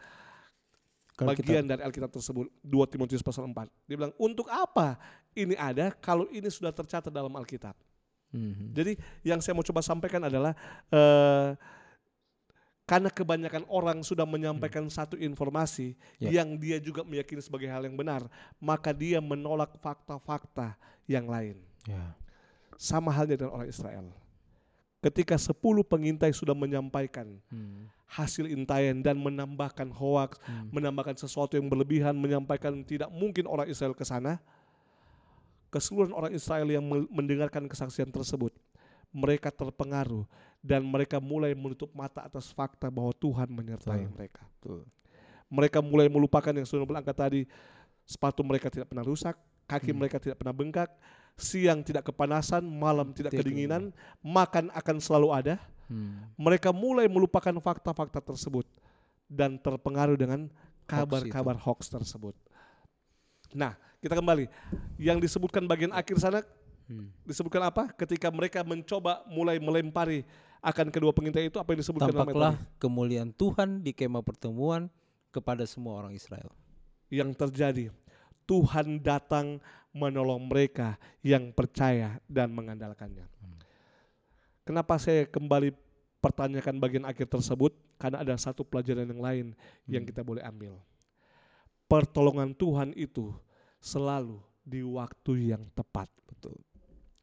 Kalau 1.14 1.34
kita- 1.34 1.46
bagian 1.46 1.66
dari 1.66 1.82
Alkitab 1.82 2.10
tersebut 2.10 2.50
2 2.62 2.86
Timotius 2.86 3.22
pasal 3.22 3.46
4. 3.46 3.70
Dia 3.86 3.98
bilang, 3.98 4.14
"Untuk 4.18 4.50
apa 4.50 4.98
ini 5.34 5.54
ada 5.54 5.94
kalau 5.94 6.26
ini 6.30 6.50
sudah 6.50 6.70
tercatat 6.70 7.10
dalam 7.10 7.34
Alkitab?" 7.34 7.74
Hmm. 8.30 8.74
Jadi 8.74 8.98
yang 9.22 9.38
saya 9.38 9.54
mau 9.54 9.62
coba 9.62 9.82
sampaikan 9.82 10.26
adalah 10.26 10.58
eh, 10.90 11.54
karena 12.94 13.10
kebanyakan 13.10 13.66
orang 13.66 14.06
sudah 14.06 14.22
menyampaikan 14.22 14.86
satu 14.86 15.18
informasi 15.18 15.98
Ya. 16.22 16.30
yang 16.42 16.54
dia 16.62 16.78
juga 16.78 17.02
meyakini 17.02 17.42
sebagai 17.42 17.66
hal 17.66 17.82
yang 17.90 17.98
benar, 17.98 18.30
maka 18.62 18.94
dia 18.94 19.18
menolak 19.18 19.74
fakta-fakta 19.82 20.78
yang 21.10 21.26
lain. 21.26 21.58
Ya. 21.90 22.14
Sama 22.78 23.10
halnya 23.10 23.34
dengan 23.34 23.58
orang 23.58 23.66
Israel. 23.66 24.06
Ketika 25.02 25.36
10 25.36 25.84
pengintai 25.84 26.32
sudah 26.32 26.54
menyampaikan 26.54 27.42
Hmm. 27.50 27.90
hasil 28.06 28.46
intaian 28.46 29.02
dan 29.02 29.18
menambahkan 29.18 29.90
hoaks, 29.90 30.38
Hmm. 30.46 30.70
menambahkan 30.70 31.18
sesuatu 31.18 31.58
yang 31.58 31.66
berlebihan, 31.66 32.14
menyampaikan 32.14 32.86
tidak 32.86 33.10
mungkin 33.10 33.50
orang 33.50 33.66
Israel 33.66 33.98
ke 33.98 34.06
sana. 34.06 34.38
Keseluruhan 35.74 36.14
orang 36.14 36.32
Israel 36.38 36.70
yang 36.70 36.86
mendengarkan 37.10 37.66
kesaksian 37.66 38.14
tersebut, 38.14 38.54
mereka 39.14 39.54
terpengaruh 39.54 40.26
dan 40.60 40.82
mereka 40.82 41.22
mulai 41.22 41.54
menutup 41.54 41.94
mata 41.94 42.26
atas 42.26 42.50
fakta 42.50 42.90
bahwa 42.90 43.14
Tuhan 43.14 43.48
menyertai 43.48 44.10
Betul. 44.10 44.14
mereka. 44.18 44.42
Betul. 44.58 44.82
Mereka 45.54 45.80
mulai 45.86 46.08
melupakan 46.10 46.50
yang 46.50 46.66
sudah 46.66 46.82
berangkat 46.84 47.14
tadi, 47.14 47.42
sepatu 48.04 48.42
mereka 48.42 48.74
tidak 48.74 48.90
pernah 48.90 49.06
rusak, 49.06 49.38
kaki 49.70 49.94
Hmm. 49.94 50.00
mereka 50.02 50.18
tidak 50.18 50.42
pernah 50.42 50.56
bengkak, 50.56 50.90
siang 51.38 51.86
tidak 51.86 52.10
kepanasan, 52.10 52.66
malam 52.66 53.14
tidak 53.14 53.38
kedinginan, 53.38 53.94
makan 54.26 54.74
akan 54.74 54.98
selalu 54.98 55.30
ada. 55.30 55.56
Hmm. 55.86 56.26
Mereka 56.42 56.74
mulai 56.74 57.06
melupakan 57.06 57.54
fakta-fakta 57.54 58.18
tersebut 58.18 58.66
dan 59.30 59.62
terpengaruh 59.62 60.18
dengan 60.18 60.50
kabar-kabar 60.90 61.60
hoax 61.60 61.92
tersebut. 61.92 62.34
Nah, 63.54 63.78
kita 64.02 64.18
kembali. 64.18 64.50
Yang 64.98 65.30
disebutkan 65.30 65.64
bagian 65.70 65.94
akhir 65.94 66.18
sana 66.18 66.42
Hmm. 66.84 67.08
disebutkan 67.24 67.64
apa? 67.64 67.88
Ketika 67.96 68.28
mereka 68.28 68.60
mencoba 68.62 69.24
mulai 69.26 69.56
melempari 69.58 70.28
akan 70.60 70.92
kedua 70.92 71.12
pengintai 71.12 71.48
itu 71.48 71.60
apa 71.60 71.72
yang 71.72 71.80
disebutkan 71.80 72.12
dalam 72.12 72.28
Tampaklah 72.28 72.56
tadi? 72.60 72.80
kemuliaan 72.80 73.32
Tuhan 73.32 73.84
di 73.84 73.92
kemah 73.92 74.24
pertemuan 74.24 74.92
kepada 75.30 75.64
semua 75.64 76.00
orang 76.00 76.14
Israel. 76.14 76.52
yang 77.08 77.30
terjadi. 77.32 77.94
Tuhan 78.44 78.98
datang 79.00 79.62
menolong 79.94 80.50
mereka 80.50 80.98
yang 81.22 81.54
percaya 81.54 82.18
dan 82.26 82.50
mengandalkannya. 82.50 83.30
Kenapa 84.66 84.98
saya 84.98 85.28
kembali 85.30 85.76
pertanyakan 86.18 86.82
bagian 86.82 87.06
akhir 87.06 87.30
tersebut? 87.30 87.76
Karena 88.02 88.26
ada 88.26 88.34
satu 88.36 88.66
pelajaran 88.66 89.06
yang 89.06 89.22
lain 89.22 89.46
yang 89.86 90.02
Hmm. 90.04 90.10
kita 90.10 90.26
boleh 90.26 90.42
ambil. 90.42 90.76
Pertolongan 91.86 92.56
Tuhan 92.58 92.96
itu 92.98 93.30
selalu 93.78 94.42
di 94.66 94.82
waktu 94.82 95.54
yang 95.54 95.64
tepat. 95.76 96.10
Betul. 96.26 96.58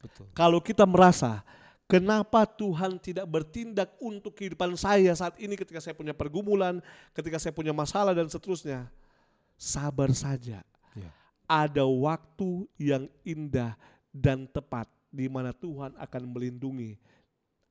Betul. 0.01 0.27
Kalau 0.33 0.59
kita 0.65 0.89
merasa 0.89 1.45
kenapa 1.85 2.49
Tuhan 2.49 2.97
tidak 2.97 3.29
bertindak 3.29 3.93
untuk 4.01 4.33
kehidupan 4.33 4.75
saya 4.81 5.13
saat 5.13 5.37
ini 5.37 5.55
ketika 5.55 5.79
saya 5.79 5.93
punya 5.93 6.17
pergumulan, 6.17 6.81
ketika 7.13 7.37
saya 7.37 7.53
punya 7.53 7.77
masalah 7.77 8.17
dan 8.17 8.27
seterusnya, 8.27 8.89
sabar 9.61 10.09
saja. 10.17 10.65
Ya. 10.97 11.11
Ada 11.45 11.85
waktu 11.85 12.65
yang 12.81 13.11
indah 13.27 13.77
dan 14.09 14.49
tepat 14.49 14.89
di 15.11 15.27
mana 15.27 15.51
Tuhan 15.51 15.93
akan 15.99 16.23
melindungi 16.31 16.97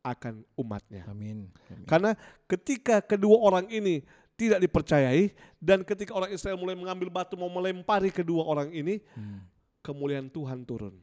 akan 0.03 0.43
umatnya. 0.55 1.03
Amin. 1.07 1.51
Amin. 1.71 1.87
Karena 1.87 2.11
ketika 2.47 3.03
kedua 3.03 3.39
orang 3.39 3.67
ini 3.67 4.03
tidak 4.39 4.63
dipercayai 4.63 5.35
dan 5.59 5.83
ketika 5.83 6.15
orang 6.15 6.31
Israel 6.31 6.55
mulai 6.55 6.75
mengambil 6.75 7.11
batu 7.11 7.35
mau 7.35 7.51
melempari 7.51 8.07
kedua 8.07 8.47
orang 8.47 8.71
ini, 8.71 9.03
Hmm. 9.15 9.43
kemuliaan 9.83 10.31
Tuhan 10.31 10.63
turun 10.63 10.95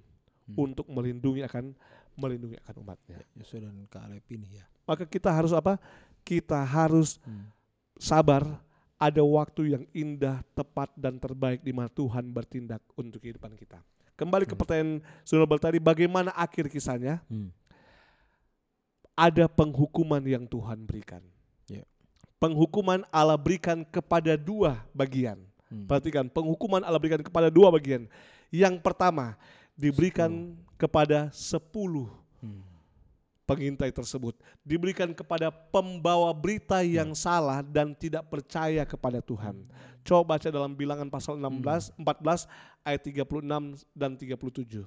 Hmm. 0.46 0.54
untuk 0.70 0.86
melindungi 0.86 1.42
akan 1.42 1.74
melindungi 2.16 2.56
akan 2.64 2.74
umatnya. 2.86 3.18
Yosua 3.34 3.66
dan 3.66 3.82
Kaleb 3.90 4.24
ini 4.30 4.56
ya. 4.56 4.64
Maka 4.86 5.04
kita 5.04 5.28
harus 5.28 5.50
apa? 5.50 5.76
Kita 6.22 6.62
harus 6.62 7.18
Hmm. 7.26 7.50
sabar. 7.98 8.62
Ada 8.96 9.20
waktu 9.20 9.76
yang 9.76 9.84
indah, 9.92 10.40
tepat 10.56 10.88
dan 10.96 11.20
terbaik 11.20 11.60
di 11.60 11.68
mana 11.68 11.92
Tuhan 11.92 12.32
bertindak 12.32 12.80
untuk 12.96 13.20
kehidupan 13.20 13.52
kita. 13.52 13.76
Kembali 14.16 14.48
ke 14.48 14.56
Hmm. 14.56 14.60
pertanyaan 14.64 14.92
Saudara 15.20 15.60
tadi, 15.60 15.76
bagaimana 15.76 16.32
akhir 16.32 16.72
kisahnya? 16.72 17.20
Hmm. 17.28 17.52
Ada 19.12 19.52
penghukuman 19.52 20.24
yang 20.24 20.48
Tuhan 20.48 20.88
berikan. 20.88 21.20
Ya. 21.68 21.84
Penghukuman 22.40 23.04
Allah 23.12 23.36
berikan 23.36 23.84
kepada 23.84 24.36
dua 24.40 24.80
bagian. 24.96 25.44
Hmm. 25.68 25.84
Perhatikan, 25.84 26.32
penghukuman 26.32 26.80
Allah 26.80 26.96
berikan 26.96 27.20
kepada 27.20 27.52
dua 27.52 27.68
bagian. 27.68 28.08
Yang 28.48 28.80
pertama 28.80 29.36
diberikan 29.76 30.56
kepada 30.80 31.28
sepuluh 31.32 32.08
Hmm. 32.40 32.60
pengintai 33.48 33.94
tersebut. 33.94 34.36
Diberikan 34.66 35.14
kepada 35.14 35.48
pembawa 35.48 36.34
berita 36.34 36.82
yang 36.82 37.14
salah 37.14 37.62
dan 37.62 37.94
tidak 37.94 38.26
percaya 38.26 38.82
kepada 38.82 39.22
Tuhan. 39.22 39.70
Coba 40.02 40.36
baca 40.36 40.48
dalam 40.50 40.74
bilangan 40.74 41.06
pasal 41.06 41.38
16, 41.38 41.94
14 41.94 42.50
ayat 42.82 43.00
36 43.06 43.86
dan 43.94 44.18
37. 44.18 44.82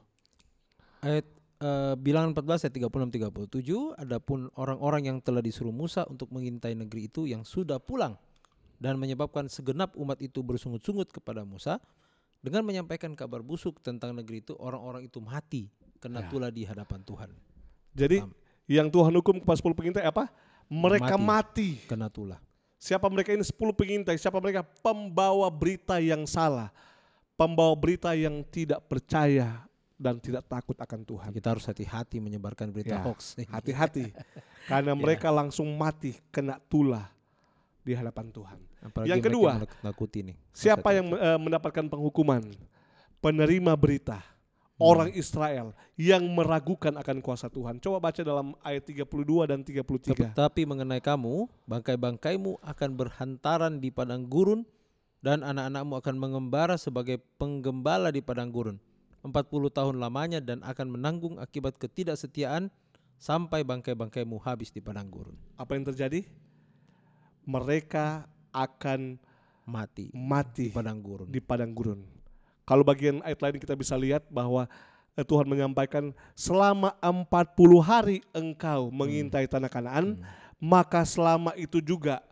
Ayat 1.00 1.26
eh, 1.64 1.96
bilangan 2.00 2.36
14 2.36 2.68
ayat 2.68 2.76
36 2.76 3.48
37 3.48 3.96
adapun 3.96 4.52
orang-orang 4.60 5.08
yang 5.08 5.18
telah 5.24 5.40
disuruh 5.40 5.76
Musa 5.76 6.04
untuk 6.12 6.28
mengintai 6.32 6.76
negeri 6.76 7.08
itu 7.08 7.28
yang 7.28 7.48
sudah 7.48 7.80
pulang 7.80 8.20
dan 8.80 8.96
menyebabkan 8.96 9.48
segenap 9.52 9.96
umat 10.00 10.20
itu 10.24 10.40
bersungut-sungut 10.40 11.12
kepada 11.12 11.44
Musa 11.44 11.80
dengan 12.40 12.64
menyampaikan 12.64 13.12
kabar 13.14 13.40
busuk 13.40 13.80
tentang 13.80 14.12
negeri 14.12 14.40
itu 14.40 14.56
orang-orang 14.56 15.06
itu 15.06 15.20
mati 15.20 15.68
kena 16.00 16.24
Ya. 16.24 16.28
tulah 16.28 16.50
di 16.50 16.64
hadapan 16.64 17.04
Tuhan 17.04 17.30
Jadi 17.92 18.18
Paham. 18.24 18.32
yang 18.66 18.88
Tuhan 18.88 19.12
hukum 19.14 19.36
kepada 19.40 19.58
10 19.60 19.76
pengintai 19.76 20.06
apa? 20.06 20.32
Mereka 20.70 21.18
mati. 21.18 21.82
kena 21.86 22.08
tulah 22.08 22.40
Siapa 22.80 23.12
mereka 23.12 23.36
ini 23.36 23.44
10 23.44 23.76
pengintai? 23.76 24.16
Siapa 24.16 24.40
mereka? 24.40 24.64
Pembawa 24.64 25.52
berita 25.52 26.00
yang 26.00 26.24
salah. 26.24 26.72
Pembawa 27.36 27.76
berita 27.76 28.16
yang 28.16 28.40
tidak 28.48 28.88
percaya 28.88 29.68
dan 30.00 30.16
tidak 30.16 30.48
takut 30.48 30.80
akan 30.80 31.04
Tuhan. 31.04 31.30
kita 31.36 31.52
harus 31.52 31.68
hati-hati 31.68 32.24
menyebarkan 32.24 32.72
berita 32.72 32.96
Ya, 32.96 33.04
hoax 33.04 33.36
Hati-hati. 33.52 34.16
Karena 34.72 34.96
mereka 34.96 35.28
langsung 35.28 35.68
mati 35.76 36.16
kena 36.32 36.56
tulah 36.72 37.12
di 37.90 37.98
hadapan 37.98 38.30
Tuhan. 38.30 38.60
Apalagi 38.86 39.10
Yang 39.10 39.22
kedua, 39.26 39.52
nih 40.22 40.38
Siapa 40.54 40.90
yang 40.94 41.10
eh, 41.18 41.40
mendapatkan 41.42 41.86
penghukuman? 41.90 42.46
Penerima 43.18 43.74
berita. 43.74 44.22
Orang 44.80 45.12
Israel 45.12 45.76
yang 46.00 46.24
meragukan 46.32 46.96
akan 46.96 47.20
kuasa 47.20 47.52
Tuhan. 47.52 47.84
Coba 47.84 48.00
baca 48.00 48.24
dalam 48.24 48.56
ayat 48.64 48.88
32 48.88 49.52
dan 49.52 49.60
33. 49.60 50.16
Tetapi 50.16 50.62
mengenai 50.64 51.04
kamu, 51.04 51.52
bangkai-bangkaimu 51.68 52.64
akan 52.64 52.90
berhantaran 52.96 53.84
di 53.84 53.92
padang 53.92 54.24
gurun 54.24 54.64
dan 55.20 55.44
anak-anakmu 55.44 56.00
akan 56.00 56.16
mengembara 56.16 56.80
sebagai 56.80 57.20
penggembala 57.36 58.08
di 58.08 58.24
padang 58.24 58.56
gurun. 58.56 58.80
40 59.20 59.36
tahun 59.68 60.00
lamanya 60.00 60.40
dan 60.40 60.64
akan 60.64 60.96
menanggung 60.96 61.36
akibat 61.44 61.76
ketidaksetiaan 61.76 62.72
sampai 63.20 63.68
bangkai-bangkaimu 63.68 64.40
habis 64.40 64.72
di 64.72 64.80
padang 64.80 65.12
gurun. 65.12 65.36
Apa 65.60 65.76
yang 65.76 65.84
terjadi? 65.84 66.24
Mereka 67.50 68.30
akan 68.54 69.18
Mati 69.70 70.10
mati 70.18 70.74
di 70.74 70.74
padang 70.74 70.98
gurun. 70.98 71.28
di 71.30 71.38
padang 71.38 71.70
gurun. 71.70 72.02
Kalau 72.66 72.82
bagian 72.82 73.22
ayat 73.22 73.38
lain 73.38 73.62
kita 73.62 73.78
bisa 73.78 73.94
lihat 73.94 74.26
bahwa 74.34 74.66
eh, 75.14 75.22
Tuhan 75.22 75.46
menyampaikan 75.46 76.10
selama 76.34 76.98
40 77.06 77.30
hari 77.86 78.18
engkau 78.34 78.90
mengintai 78.90 79.46
tanah 79.46 79.70
Kanaan, 79.70 80.26
maka 80.58 81.06
selama 81.06 81.54
itu 81.54 81.78
juga 81.86 82.26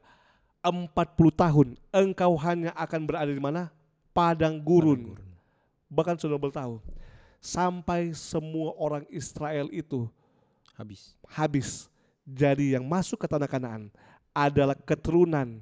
40 0.65 0.89
tahun 1.29 1.67
engkau 1.93 2.33
hanya 2.41 2.73
akan 2.73 3.01
berada 3.05 3.29
di 3.29 3.41
mana? 3.41 3.69
Padang 4.17 4.57
gurun. 4.57 5.13
Bahkan 5.93 6.17
sudah 6.17 6.41
bertahu 6.41 6.81
sampai 7.37 8.17
semua 8.17 8.73
orang 8.81 9.05
Israel 9.13 9.69
itu 9.69 10.09
Habis. 10.73 11.13
habis. 11.29 11.69
Jadi 12.25 12.73
yang 12.73 12.85
masuk 12.85 13.21
ke 13.21 13.27
tanah 13.29 13.49
Kanaan 13.49 13.93
adalah 14.37 14.77
keturunan 14.77 15.57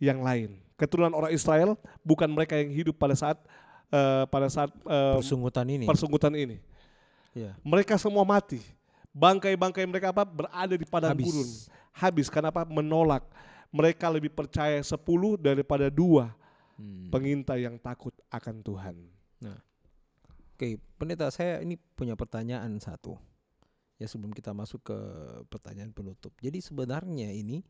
yang 0.00 0.24
lain. 0.24 0.56
Keturunan 0.80 1.12
orang 1.12 1.32
Israel 1.32 1.76
bukan 2.00 2.28
mereka 2.32 2.56
yang 2.56 2.72
hidup 2.72 2.96
pada 2.96 3.12
saat 3.12 3.36
eh, 3.92 4.24
pada 4.28 4.48
saat 4.48 4.72
eh, 4.72 5.16
Persungutan 5.20 5.68
ini. 5.68 5.84
persungkutan 5.84 6.32
ini. 6.32 6.56
ya. 7.36 7.52
Mereka 7.60 8.00
semua 8.00 8.24
mati. 8.24 8.64
Bangkai-bangkai 9.12 9.84
mereka 9.84 10.12
apa 10.12 10.24
berada 10.24 10.72
di 10.72 10.84
padang 10.84 11.12
Habis. 11.12 11.28
gurun. 11.28 11.48
Habis 11.92 12.26
karena 12.28 12.48
apa? 12.48 12.64
Menolak. 12.64 13.24
Mereka 13.72 14.08
lebih 14.08 14.32
percaya 14.32 14.80
10 14.80 14.96
daripada 15.36 15.92
dua 15.92 16.32
Hmm. 16.76 17.08
pengintai 17.08 17.64
yang 17.64 17.80
takut 17.80 18.12
akan 18.28 18.60
Tuhan. 18.60 18.96
Oke, 20.56 20.76
pendeta 20.96 21.28
saya 21.28 21.60
ini 21.60 21.76
punya 21.96 22.16
pertanyaan 22.16 22.76
satu. 22.80 23.16
Ya 23.96 24.04
sebelum 24.04 24.32
kita 24.32 24.52
masuk 24.52 24.84
ke 24.84 24.96
pertanyaan 25.48 25.92
penutup. 25.92 26.32
Jadi 26.40 26.60
sebenarnya 26.60 27.32
ini 27.32 27.60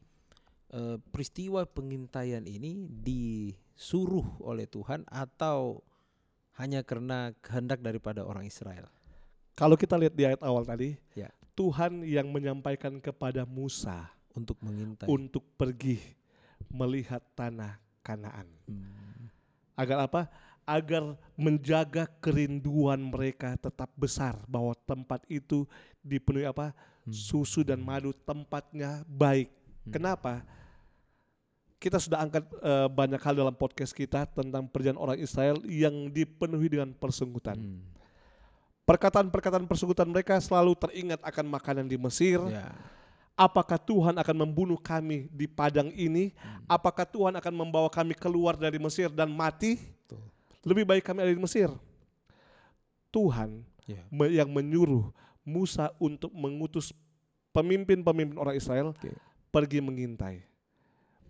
eh, 0.70 0.98
peristiwa 1.12 1.62
pengintaian 1.66 2.42
ini 2.42 2.86
disuruh 2.90 4.24
oleh 4.42 4.66
Tuhan 4.66 5.04
atau 5.06 5.82
hanya 6.56 6.80
karena 6.80 7.36
kehendak 7.44 7.84
daripada 7.84 8.24
orang 8.24 8.48
Israel? 8.48 8.88
Kalau 9.56 9.76
kita 9.76 9.96
lihat 9.96 10.12
di 10.12 10.24
ayat 10.28 10.40
awal 10.44 10.64
tadi, 10.64 10.96
Ya. 11.16 11.32
Tuhan 11.56 12.04
yang 12.04 12.28
menyampaikan 12.28 13.00
kepada 13.00 13.48
Musa 13.48 14.12
Untuk 14.36 14.60
mengintai. 14.60 15.08
untuk 15.08 15.40
pergi 15.56 15.96
melihat 16.68 17.24
tanah 17.32 17.80
Kanaan. 18.04 18.44
Hmm. 18.68 19.32
Agar 19.72 20.04
apa? 20.04 20.28
Agar 20.68 21.16
menjaga 21.34 22.04
kerinduan 22.20 23.00
mereka 23.00 23.56
tetap 23.56 23.88
besar 23.96 24.36
bahwa 24.44 24.76
tempat 24.84 25.24
itu 25.26 25.64
dipenuhi 26.04 26.44
apa? 26.44 26.76
Hmm. 27.02 27.12
Susu 27.12 27.64
dan 27.64 27.80
madu 27.80 28.12
tempatnya 28.12 29.00
baik. 29.08 29.48
Kenapa? 29.88 30.42
Kita 31.76 32.00
sudah 32.00 32.24
angkat 32.24 32.42
eh, 32.64 32.88
banyak 32.88 33.20
hal 33.20 33.34
dalam 33.36 33.54
podcast 33.54 33.92
kita 33.92 34.24
tentang 34.26 34.64
perjalanan 34.66 35.02
orang 35.02 35.18
Israel 35.20 35.60
yang 35.68 36.08
dipenuhi 36.08 36.72
dengan 36.72 36.90
persungkutan. 36.96 37.54
Hmm. 37.56 37.84
Perkataan-perkataan 38.86 39.66
persungkutan 39.66 40.06
mereka 40.06 40.38
selalu 40.38 40.72
teringat 40.78 41.18
akan 41.20 41.46
makanan 41.50 41.86
di 41.90 41.98
Mesir, 41.98 42.38
Ya. 42.48 42.70
apakah 43.34 43.76
Tuhan 43.76 44.14
akan 44.14 44.36
membunuh 44.46 44.78
kami 44.78 45.26
di 45.34 45.44
padang 45.50 45.90
ini? 45.92 46.30
Hmm. 46.38 46.64
Apakah 46.70 47.04
Tuhan 47.04 47.34
akan 47.34 47.52
membawa 47.54 47.90
kami 47.90 48.14
keluar 48.14 48.54
dari 48.54 48.78
Mesir 48.78 49.10
dan 49.10 49.28
mati? 49.28 49.76
Betul. 50.06 50.22
Lebih 50.64 50.84
baik 50.86 51.02
kami 51.04 51.18
ada 51.22 51.34
di 51.34 51.42
Mesir. 51.42 51.68
Tuhan 53.12 53.62
Ya. 53.86 54.02
yang 54.42 54.50
menyuruh 54.50 55.14
Musa 55.46 55.94
untuk 56.02 56.34
mengutus 56.34 56.90
pemimpin-pemimpin 57.54 58.34
orang 58.34 58.58
Israel 58.58 58.90
Oke. 58.90 59.14
Pergi 59.56 59.80
mengintai. 59.80 60.44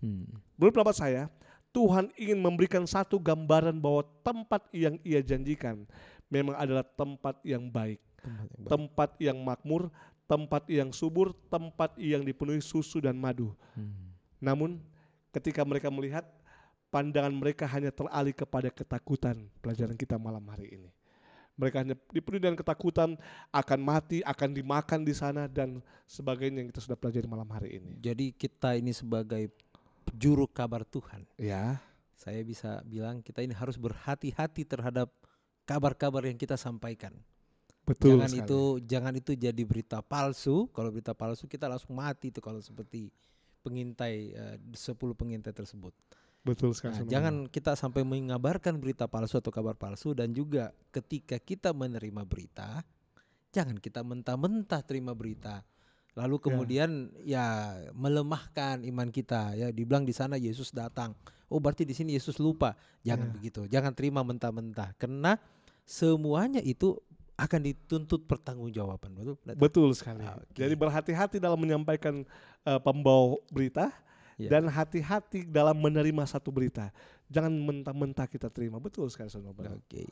Hmm. 0.03 0.27
Menurut 0.59 0.75
pendapat 0.75 0.99
saya, 0.99 1.23
Tuhan 1.71 2.11
ingin 2.19 2.43
memberikan 2.43 2.83
satu 2.83 3.15
gambaran 3.15 3.79
bahwa 3.79 4.03
tempat 4.19 4.67
yang 4.75 4.99
ia 5.07 5.23
janjikan 5.23 5.87
memang 6.27 6.59
adalah 6.59 6.83
tempat 6.83 7.39
yang 7.47 7.71
baik, 7.71 8.03
Tempat 8.19 8.43
yang 8.51 8.59
baik. 8.59 8.67
tempat 8.67 9.09
yang 9.23 9.37
makmur, 9.39 9.81
tempat 10.27 10.63
yang 10.67 10.89
subur, 10.91 11.31
tempat 11.47 11.95
yang 11.95 12.27
dipenuhi 12.27 12.59
susu 12.59 12.99
dan 12.99 13.15
madu. 13.15 13.55
Hmm. 13.71 14.11
Namun 14.43 14.83
ketika 15.31 15.63
mereka 15.63 15.87
melihat 15.87 16.27
pandangan 16.91 17.31
mereka 17.31 17.63
hanya 17.63 17.95
teralih 17.95 18.35
kepada 18.35 18.67
ketakutan 18.67 19.47
pelajaran 19.63 19.95
kita 19.95 20.19
malam 20.19 20.43
hari 20.51 20.75
ini. 20.75 20.89
Mereka 21.57 21.81
hanya 21.81 21.95
dipenuhi 22.13 22.41
dengan 22.41 22.57
ketakutan 22.57 23.17
akan 23.49 23.79
mati, 23.81 24.21
akan 24.21 24.53
dimakan 24.53 25.01
di 25.01 25.13
sana 25.17 25.49
dan 25.49 25.81
sebagainya 26.05 26.61
yang 26.61 26.69
kita 26.69 26.85
sudah 26.85 26.97
pelajari 26.97 27.25
malam 27.25 27.49
hari 27.49 27.81
ini. 27.81 27.97
Jadi 27.97 28.29
kita 28.31 28.77
ini 28.77 28.93
sebagai 28.93 29.49
juru 30.13 30.45
kabar 30.45 30.85
Tuhan. 30.85 31.25
Ya, 31.41 31.81
saya 32.13 32.39
bisa 32.45 32.81
bilang 32.85 33.25
kita 33.25 33.41
ini 33.41 33.57
harus 33.57 33.75
berhati-hati 33.75 34.63
terhadap 34.69 35.09
kabar-kabar 35.67 36.23
yang 36.25 36.39
kita 36.39 36.55
sampaikan. 36.55 37.13
betul 37.87 38.19
jangan 38.19 38.27
sekali. 38.27 38.43
itu 38.43 38.61
jangan 38.83 39.13
itu 39.15 39.31
jadi 39.33 39.63
berita 39.63 40.03
palsu. 40.03 40.67
Kalau 40.75 40.91
berita 40.91 41.15
palsu 41.15 41.47
kita 41.47 41.71
langsung 41.71 41.95
mati 41.95 42.35
itu 42.35 42.43
kalau 42.43 42.59
seperti 42.59 43.09
pengintai 43.63 44.35
eh, 44.35 44.55
10 44.59 44.95
pengintai 45.15 45.55
tersebut. 45.55 45.95
Betul 46.47 46.71
sekali. 46.71 46.95
Nah, 46.95 47.03
jangan 47.03 47.35
kita 47.51 47.75
sampai 47.75 48.07
mengabarkan 48.07 48.79
berita 48.79 49.03
palsu 49.11 49.43
atau 49.43 49.51
kabar 49.51 49.75
palsu 49.75 50.15
dan 50.15 50.31
juga 50.31 50.71
ketika 50.95 51.35
kita 51.35 51.75
menerima 51.75 52.23
berita 52.23 52.87
jangan 53.51 53.75
kita 53.79 54.03
mentah-mentah 54.03 54.81
terima 54.87 55.11
berita 55.11 55.63
lalu 56.17 56.41
kemudian 56.41 57.13
ya 57.21 57.77
melemahkan 57.93 58.81
iman 58.81 59.09
kita 59.13 59.53
ya 59.53 59.67
dibilang 59.69 60.01
di 60.01 60.13
sana 60.15 60.39
Yesus 60.39 60.73
datang 60.73 61.13
oh 61.47 61.61
berarti 61.61 61.85
di 61.85 61.93
sini 61.93 62.17
Yesus 62.17 62.41
lupa 62.41 62.73
jangan 63.05 63.29
Ya. 63.29 63.33
begitu 63.33 63.61
jangan 63.69 63.93
terima 63.93 64.25
mentah-mentah 64.25 64.97
karena 64.97 65.37
semuanya 65.85 66.59
itu 66.63 66.97
akan 67.37 67.61
dituntut 67.69 68.25
pertanggungjawaban 68.25 69.13
betul? 69.13 69.37
Betul 69.45 69.89
sekali. 69.93 70.25
Ah, 70.25 70.41
oke. 70.41 70.57
Jadi 70.57 70.73
berhati-hati 70.73 71.37
dalam 71.37 71.61
menyampaikan 71.61 72.25
eh, 72.65 72.79
pembawa 72.81 73.37
berita 73.53 73.93
Ya. 74.37 74.53
dan 74.53 74.69
hati-hati 74.69 75.49
dalam 75.49 75.81
menerima 75.81 76.21
satu 76.29 76.53
berita. 76.53 76.93
Jangan 77.25 77.49
mentah-mentah 77.49 78.29
kita 78.29 78.53
terima. 78.53 78.77
Betul 78.77 79.09
sekali 79.09 79.33
saudara. 79.33 79.65
Bram. 79.65 79.81
Oke. 79.81 80.05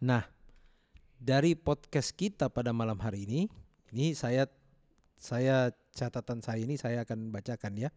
Nah, 0.00 0.24
dari 1.20 1.52
podcast 1.52 2.16
kita 2.16 2.48
pada 2.48 2.72
malam 2.72 2.96
hari 2.96 3.28
ini, 3.28 3.40
ini 3.92 4.16
saya 4.16 4.48
saya 5.20 5.68
catatan 5.92 6.40
saya 6.40 6.64
ini 6.64 6.80
saya 6.80 7.04
akan 7.04 7.28
bacakan 7.28 7.76
ya. 7.76 7.92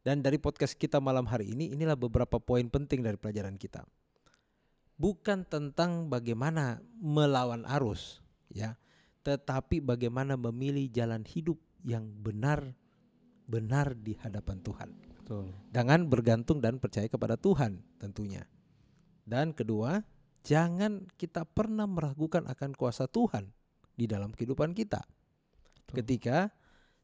Dan 0.00 0.24
dari 0.24 0.40
podcast 0.40 0.72
kita 0.72 0.96
malam 1.04 1.28
hari 1.28 1.52
ini, 1.52 1.76
inilah 1.76 2.00
beberapa 2.00 2.40
poin 2.40 2.64
penting 2.72 3.04
dari 3.04 3.20
pelajaran 3.20 3.60
kita. 3.60 3.84
Bukan 4.96 5.44
tentang 5.44 6.08
bagaimana 6.08 6.80
melawan 6.96 7.68
arus, 7.68 8.24
ya, 8.48 8.80
tetapi 9.20 9.84
bagaimana 9.84 10.40
memilih 10.40 10.88
jalan 10.88 11.20
hidup 11.28 11.60
yang 11.84 12.08
benar 12.24 12.72
benar 13.44 13.92
di 13.92 14.16
hadapan 14.16 14.62
Tuhan 14.62 15.09
Betul. 15.30 15.46
dengan 15.70 16.10
bergantung 16.10 16.58
dan 16.58 16.82
percaya 16.82 17.06
kepada 17.06 17.38
Tuhan 17.38 17.78
tentunya. 18.02 18.42
Dan 19.22 19.54
kedua, 19.54 20.02
jangan 20.42 21.06
kita 21.14 21.46
pernah 21.46 21.86
meragukan 21.86 22.50
akan 22.50 22.74
kuasa 22.74 23.06
Tuhan 23.06 23.46
di 23.94 24.10
dalam 24.10 24.34
kehidupan 24.34 24.74
kita. 24.74 25.06
Ketika 25.94 26.50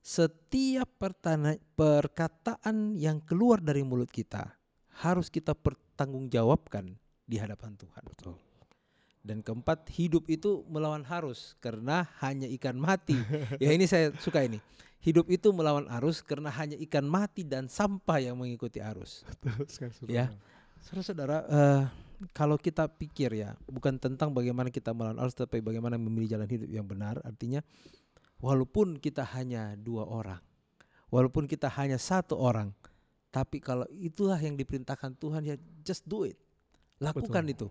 setiap 0.03 0.91
pertana- 0.99 1.63
perkataan 1.79 2.99
yang 2.99 3.23
keluar 3.23 3.63
dari 3.63 3.87
mulut 3.87 4.11
kita 4.11 4.59
harus 5.07 5.31
kita 5.31 5.55
pertanggungjawabkan 5.55 6.99
di 7.31 7.39
hadapan 7.39 7.79
Tuhan. 7.79 8.03
Betul. 8.11 8.35
Dan 9.23 9.43
keempat, 9.43 9.87
hidup 9.95 10.27
itu 10.27 10.67
melawan 10.67 11.07
arus 11.07 11.55
karena 11.63 12.11
hanya 12.19 12.51
ikan 12.59 12.75
mati. 12.75 13.15
ya 13.63 13.71
ini 13.71 13.87
saya 13.87 14.11
suka 14.19 14.43
ini. 14.43 14.59
Hidup 15.07 15.31
itu 15.31 15.55
melawan 15.55 15.87
arus 15.87 16.19
karena 16.19 16.51
hanya 16.51 16.75
ikan 16.83 17.07
mati 17.07 17.47
dan 17.47 17.71
sampah 17.71 18.19
yang 18.19 18.35
mengikuti 18.35 18.83
arus. 18.83 19.23
Saudara. 19.71 20.11
Ya. 20.11 20.27
Saudara-saudara, 20.83 21.39
eh, 21.47 21.83
kalau 22.35 22.59
kita 22.59 22.91
pikir 22.91 23.39
ya, 23.39 23.55
bukan 23.71 24.03
tentang 24.03 24.35
bagaimana 24.35 24.67
kita 24.67 24.91
melawan 24.91 25.23
arus, 25.23 25.39
tapi 25.39 25.63
bagaimana 25.63 25.95
memilih 25.95 26.35
jalan 26.35 26.51
hidup 26.51 26.67
yang 26.67 26.83
benar. 26.83 27.23
Artinya, 27.23 27.63
walaupun 28.43 28.99
kita 28.99 29.23
hanya 29.39 29.79
dua 29.79 30.11
orang, 30.11 30.43
walaupun 31.07 31.47
kita 31.47 31.71
hanya 31.71 32.03
satu 32.03 32.35
orang, 32.35 32.75
tapi 33.31 33.63
kalau 33.63 33.87
itulah 33.95 34.43
yang 34.43 34.59
diperintahkan 34.59 35.15
Tuhan 35.23 35.47
ya 35.47 35.55
just 35.87 36.03
do 36.03 36.27
it, 36.27 36.35
lakukan 36.99 37.47
Betul. 37.47 37.55
itu. 37.55 37.69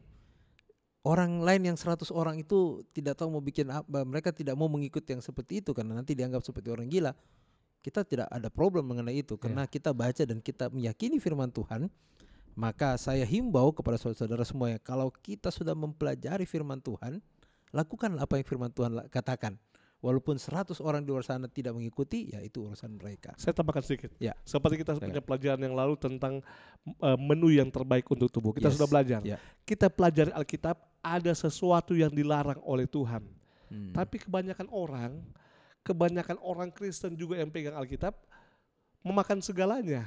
Orang 1.05 1.45
lain 1.45 1.61
yang 1.69 1.77
100 1.77 2.09
orang 2.09 2.41
itu 2.41 2.81
tidak 2.89 3.21
tahu 3.21 3.29
mau 3.29 3.43
bikin 3.43 3.69
apa, 3.69 4.01
mereka 4.01 4.33
tidak 4.33 4.57
mau 4.57 4.65
mengikuti 4.65 5.13
yang 5.13 5.21
seperti 5.21 5.61
itu 5.61 5.69
karena 5.69 5.93
nanti 5.93 6.17
dianggap 6.17 6.41
seperti 6.41 6.73
orang 6.73 6.89
gila. 6.89 7.13
Kita 7.85 8.01
tidak 8.01 8.25
ada 8.33 8.49
problem 8.49 8.89
mengenai 8.89 9.21
itu 9.21 9.37
karena 9.37 9.69
kita 9.69 9.93
baca 9.93 10.25
dan 10.25 10.41
kita 10.41 10.73
meyakini 10.73 11.21
firman 11.21 11.53
Tuhan. 11.53 11.93
Maka 12.57 12.97
saya 12.97 13.21
himbau 13.21 13.69
kepada 13.69 14.01
saudara-saudara 14.01 14.41
semuanya, 14.47 14.79
kalau 14.81 15.13
kita 15.13 15.53
sudah 15.53 15.77
mempelajari 15.77 16.49
firman 16.49 16.81
Tuhan, 16.81 17.21
lakukan 17.69 18.15
apa 18.17 18.41
yang 18.41 18.47
firman 18.47 18.73
Tuhan 18.73 19.05
katakan. 19.13 19.61
Walaupun 20.05 20.37
100 20.37 20.77
orang 20.85 21.01
di 21.01 21.09
luar 21.09 21.25
sana 21.25 21.49
tidak 21.49 21.73
mengikuti, 21.73 22.29
ya 22.29 22.37
itu 22.37 22.61
urusan 22.61 22.93
mereka. 22.93 23.33
Saya 23.41 23.57
tambahkan 23.57 23.81
sedikit. 23.81 24.13
Ya. 24.21 24.37
Seperti 24.45 24.85
kita 24.85 24.93
punya 25.01 25.17
pelajaran 25.17 25.57
yang 25.57 25.73
lalu 25.73 25.97
tentang 25.97 26.45
eh, 26.85 27.17
menu 27.17 27.49
yang 27.49 27.73
terbaik 27.73 28.05
untuk 28.13 28.29
tubuh. 28.29 28.53
Kita 28.53 28.69
Yes. 28.69 28.77
sudah 28.77 28.85
belajar. 28.85 29.25
Ya. 29.25 29.41
Kita 29.65 29.89
pelajari 29.89 30.29
Alkitab 30.29 30.77
ada 31.01 31.33
sesuatu 31.33 31.97
yang 31.97 32.13
dilarang 32.13 32.61
oleh 32.61 32.85
Tuhan. 32.85 33.25
Hmm. 33.73 33.89
Tapi 33.97 34.21
kebanyakan 34.21 34.69
orang, 34.69 35.25
kebanyakan 35.81 36.37
orang 36.37 36.69
Kristen 36.69 37.17
juga 37.17 37.41
yang 37.41 37.49
pegang 37.49 37.73
Alkitab 37.73 38.13
memakan 39.01 39.41
segalanya. 39.41 40.05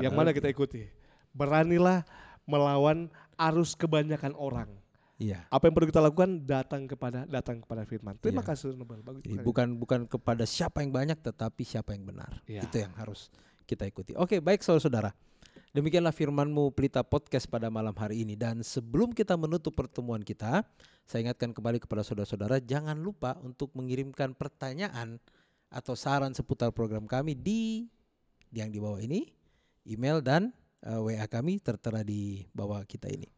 yang 0.00 0.12
Padahal- 0.12 0.16
mana 0.16 0.32
kita 0.32 0.48
ikuti? 0.48 0.88
Beranilah 1.32 2.04
melawan 2.44 3.08
arus 3.36 3.76
kebanyakan 3.76 4.32
orang. 4.32 4.68
Iya. 5.16 5.48
Apa 5.48 5.68
yang 5.68 5.74
perlu 5.74 5.88
kita 5.88 6.04
lakukan? 6.04 6.44
Datang 6.44 6.84
kepada 6.84 7.24
datang 7.24 7.64
kepada 7.64 7.88
firman. 7.88 8.20
Terima 8.20 8.44
Iya. 8.44 8.48
kasih 8.52 8.76
Nobel. 8.76 9.00
Bagus 9.00 9.24
Jadi 9.24 9.40
sekali. 9.40 9.46
bukan 9.48 9.68
bukan 9.80 10.00
kepada 10.04 10.44
siapa 10.44 10.84
yang 10.84 10.92
banyak 10.92 11.16
tetapi 11.16 11.62
siapa 11.64 11.96
yang 11.96 12.04
benar. 12.04 12.44
Ya. 12.44 12.60
Itu 12.60 12.84
yang 12.84 12.92
harus 13.00 13.32
kita 13.64 13.88
ikuti. 13.88 14.12
Oke, 14.14 14.44
baik 14.44 14.60
saudara-saudara. 14.60 15.16
Demikianlah 15.72 16.12
firmanmu 16.12 16.72
Pelita 16.72 17.04
Podcast 17.04 17.44
pada 17.48 17.68
malam 17.68 17.92
hari 17.96 18.24
ini 18.24 18.32
dan 18.32 18.64
sebelum 18.64 19.12
kita 19.12 19.36
menutup 19.36 19.76
pertemuan 19.76 20.24
kita, 20.24 20.64
saya 21.04 21.28
ingatkan 21.28 21.52
kembali 21.52 21.80
kepada 21.84 22.00
saudara-saudara 22.00 22.64
jangan 22.64 22.96
lupa 22.96 23.36
untuk 23.44 23.72
mengirimkan 23.76 24.32
pertanyaan 24.32 25.20
atau 25.68 25.92
saran 25.92 26.32
seputar 26.32 26.72
program 26.72 27.04
kami 27.04 27.36
di 27.36 27.84
yang 28.56 28.72
di 28.72 28.80
bawah 28.80 28.96
ini, 29.04 29.28
email 29.84 30.24
dan 30.24 30.48
eh, 30.80 30.96
WA 30.96 31.28
kami 31.28 31.60
tertera 31.60 32.00
di 32.00 32.48
bawah 32.56 32.80
kita 32.88 33.12
ini. 33.12 33.28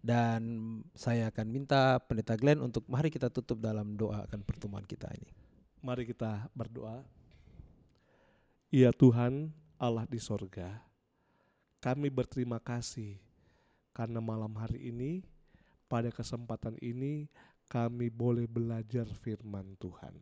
Dan 0.00 0.80
saya 0.96 1.28
akan 1.28 1.46
minta 1.52 2.00
Pendeta 2.00 2.32
Glenn 2.32 2.64
untuk 2.64 2.88
mari 2.88 3.12
kita 3.12 3.28
tutup 3.28 3.60
dalam 3.60 4.00
doa 4.00 4.24
akan 4.24 4.40
pertemuan 4.40 4.84
kita 4.88 5.12
ini. 5.12 5.28
Mari 5.84 6.08
kita 6.08 6.48
berdoa. 6.56 7.04
Ya 8.72 8.94
Tuhan 8.96 9.52
Allah 9.76 10.08
di 10.08 10.20
sorga, 10.22 10.80
kami 11.80 12.08
berterima 12.12 12.60
kasih 12.60 13.20
karena 13.90 14.22
malam 14.22 14.52
hari 14.54 14.88
ini, 14.88 15.26
pada 15.90 16.08
kesempatan 16.14 16.78
ini 16.78 17.26
kami 17.66 18.08
boleh 18.08 18.46
belajar 18.46 19.04
firman 19.20 19.74
Tuhan. 19.76 20.14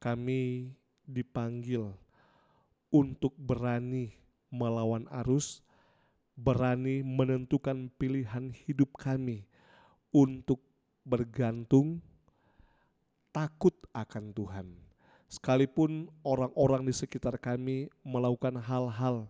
Kami 0.00 0.72
dipanggil 1.04 1.92
untuk 2.88 3.36
berani 3.36 4.16
melawan 4.48 5.04
arus, 5.22 5.60
berani 6.36 7.00
menentukan 7.00 7.88
pilihan 7.96 8.52
hidup 8.52 8.92
kami 9.00 9.48
untuk 10.12 10.60
bergantung 11.02 12.04
takut 13.32 13.72
akan 13.96 14.36
Tuhan. 14.36 14.66
Sekalipun 15.26 16.06
orang-orang 16.22 16.86
di 16.86 16.94
sekitar 16.94 17.40
kami 17.40 17.90
melakukan 18.06 18.60
hal-hal 18.62 19.26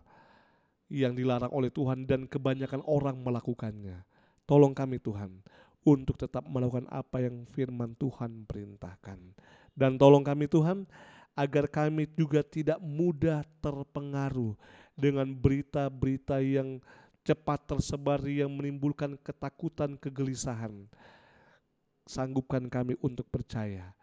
yang 0.87 1.15
dilarang 1.17 1.49
oleh 1.49 1.71
Tuhan 1.73 2.05
dan 2.05 2.27
kebanyakan 2.27 2.83
orang 2.85 3.17
melakukannya. 3.19 4.03
Tolong 4.47 4.71
kami 4.71 5.01
Tuhan 5.01 5.43
untuk 5.83 6.19
tetap 6.19 6.43
melakukan 6.47 6.87
apa 6.91 7.23
yang 7.23 7.47
firman 7.49 7.95
Tuhan 7.95 8.47
perintahkan. 8.47 9.19
Dan 9.75 9.95
tolong 9.95 10.23
kami 10.23 10.47
Tuhan 10.47 10.87
agar 11.37 11.69
kami 11.69 12.09
juga 12.15 12.41
tidak 12.41 12.79
mudah 12.81 13.43
terpengaruh 13.61 14.57
dengan 14.97 15.29
berita-berita 15.29 16.41
yang 16.41 16.81
cepat 17.21 17.69
tersebar 17.69 18.19
yang 18.25 18.49
menimbulkan 18.49 19.13
ketakutan, 19.21 19.93
kegelisahan. 19.95 20.89
Sanggupkan 22.07 22.65
kami 22.65 22.97
untuk 23.03 23.29
percaya 23.29 23.93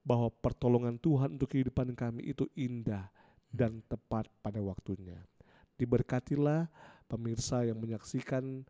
bahwa 0.00 0.32
pertolongan 0.40 0.96
Tuhan 0.96 1.36
untuk 1.36 1.52
kehidupan 1.52 1.92
kami 1.92 2.32
itu 2.32 2.48
indah 2.56 3.12
dan 3.52 3.84
tepat 3.92 4.30
pada 4.40 4.62
waktunya. 4.64 5.20
Diberkatilah 5.76 6.70
pemirsa 7.10 7.68
yang 7.68 7.76
menyaksikan 7.76 8.64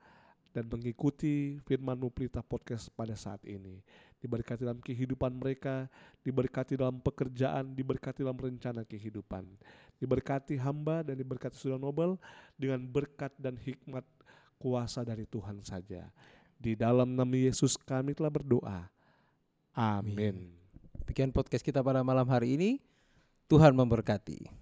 dan 0.50 0.64
mengikuti 0.66 1.60
firman 1.68 2.00
Pelita 2.10 2.42
Podcast 2.42 2.90
pada 2.96 3.14
saat 3.14 3.44
ini. 3.46 3.84
Diberkati 4.18 4.66
dalam 4.66 4.82
kehidupan 4.82 5.38
mereka, 5.38 5.86
diberkati 6.26 6.74
dalam 6.74 6.98
pekerjaan, 6.98 7.70
diberkati 7.70 8.26
dalam 8.26 8.34
rencana 8.34 8.82
kehidupan. 8.82 9.46
Diberkati 9.98 10.58
hamba 10.58 11.06
dan 11.06 11.14
diberkati 11.14 11.54
Saudara 11.54 11.78
Nobel 11.78 12.18
dengan 12.58 12.82
berkat 12.82 13.30
dan 13.38 13.54
hikmat 13.54 14.02
kuasa 14.58 15.06
dari 15.06 15.22
Tuhan 15.22 15.62
saja. 15.62 16.10
Di 16.58 16.74
dalam 16.74 17.14
nama 17.14 17.34
Yesus 17.38 17.78
kami 17.78 18.18
telah 18.18 18.34
berdoa. 18.34 18.90
Amin. 19.78 20.50
Demikian 21.06 21.30
podcast 21.30 21.62
kita 21.62 21.78
pada 21.78 22.02
malam 22.02 22.26
hari 22.26 22.58
ini. 22.58 22.82
Tuhan 23.46 23.72
memberkati. 23.72 24.57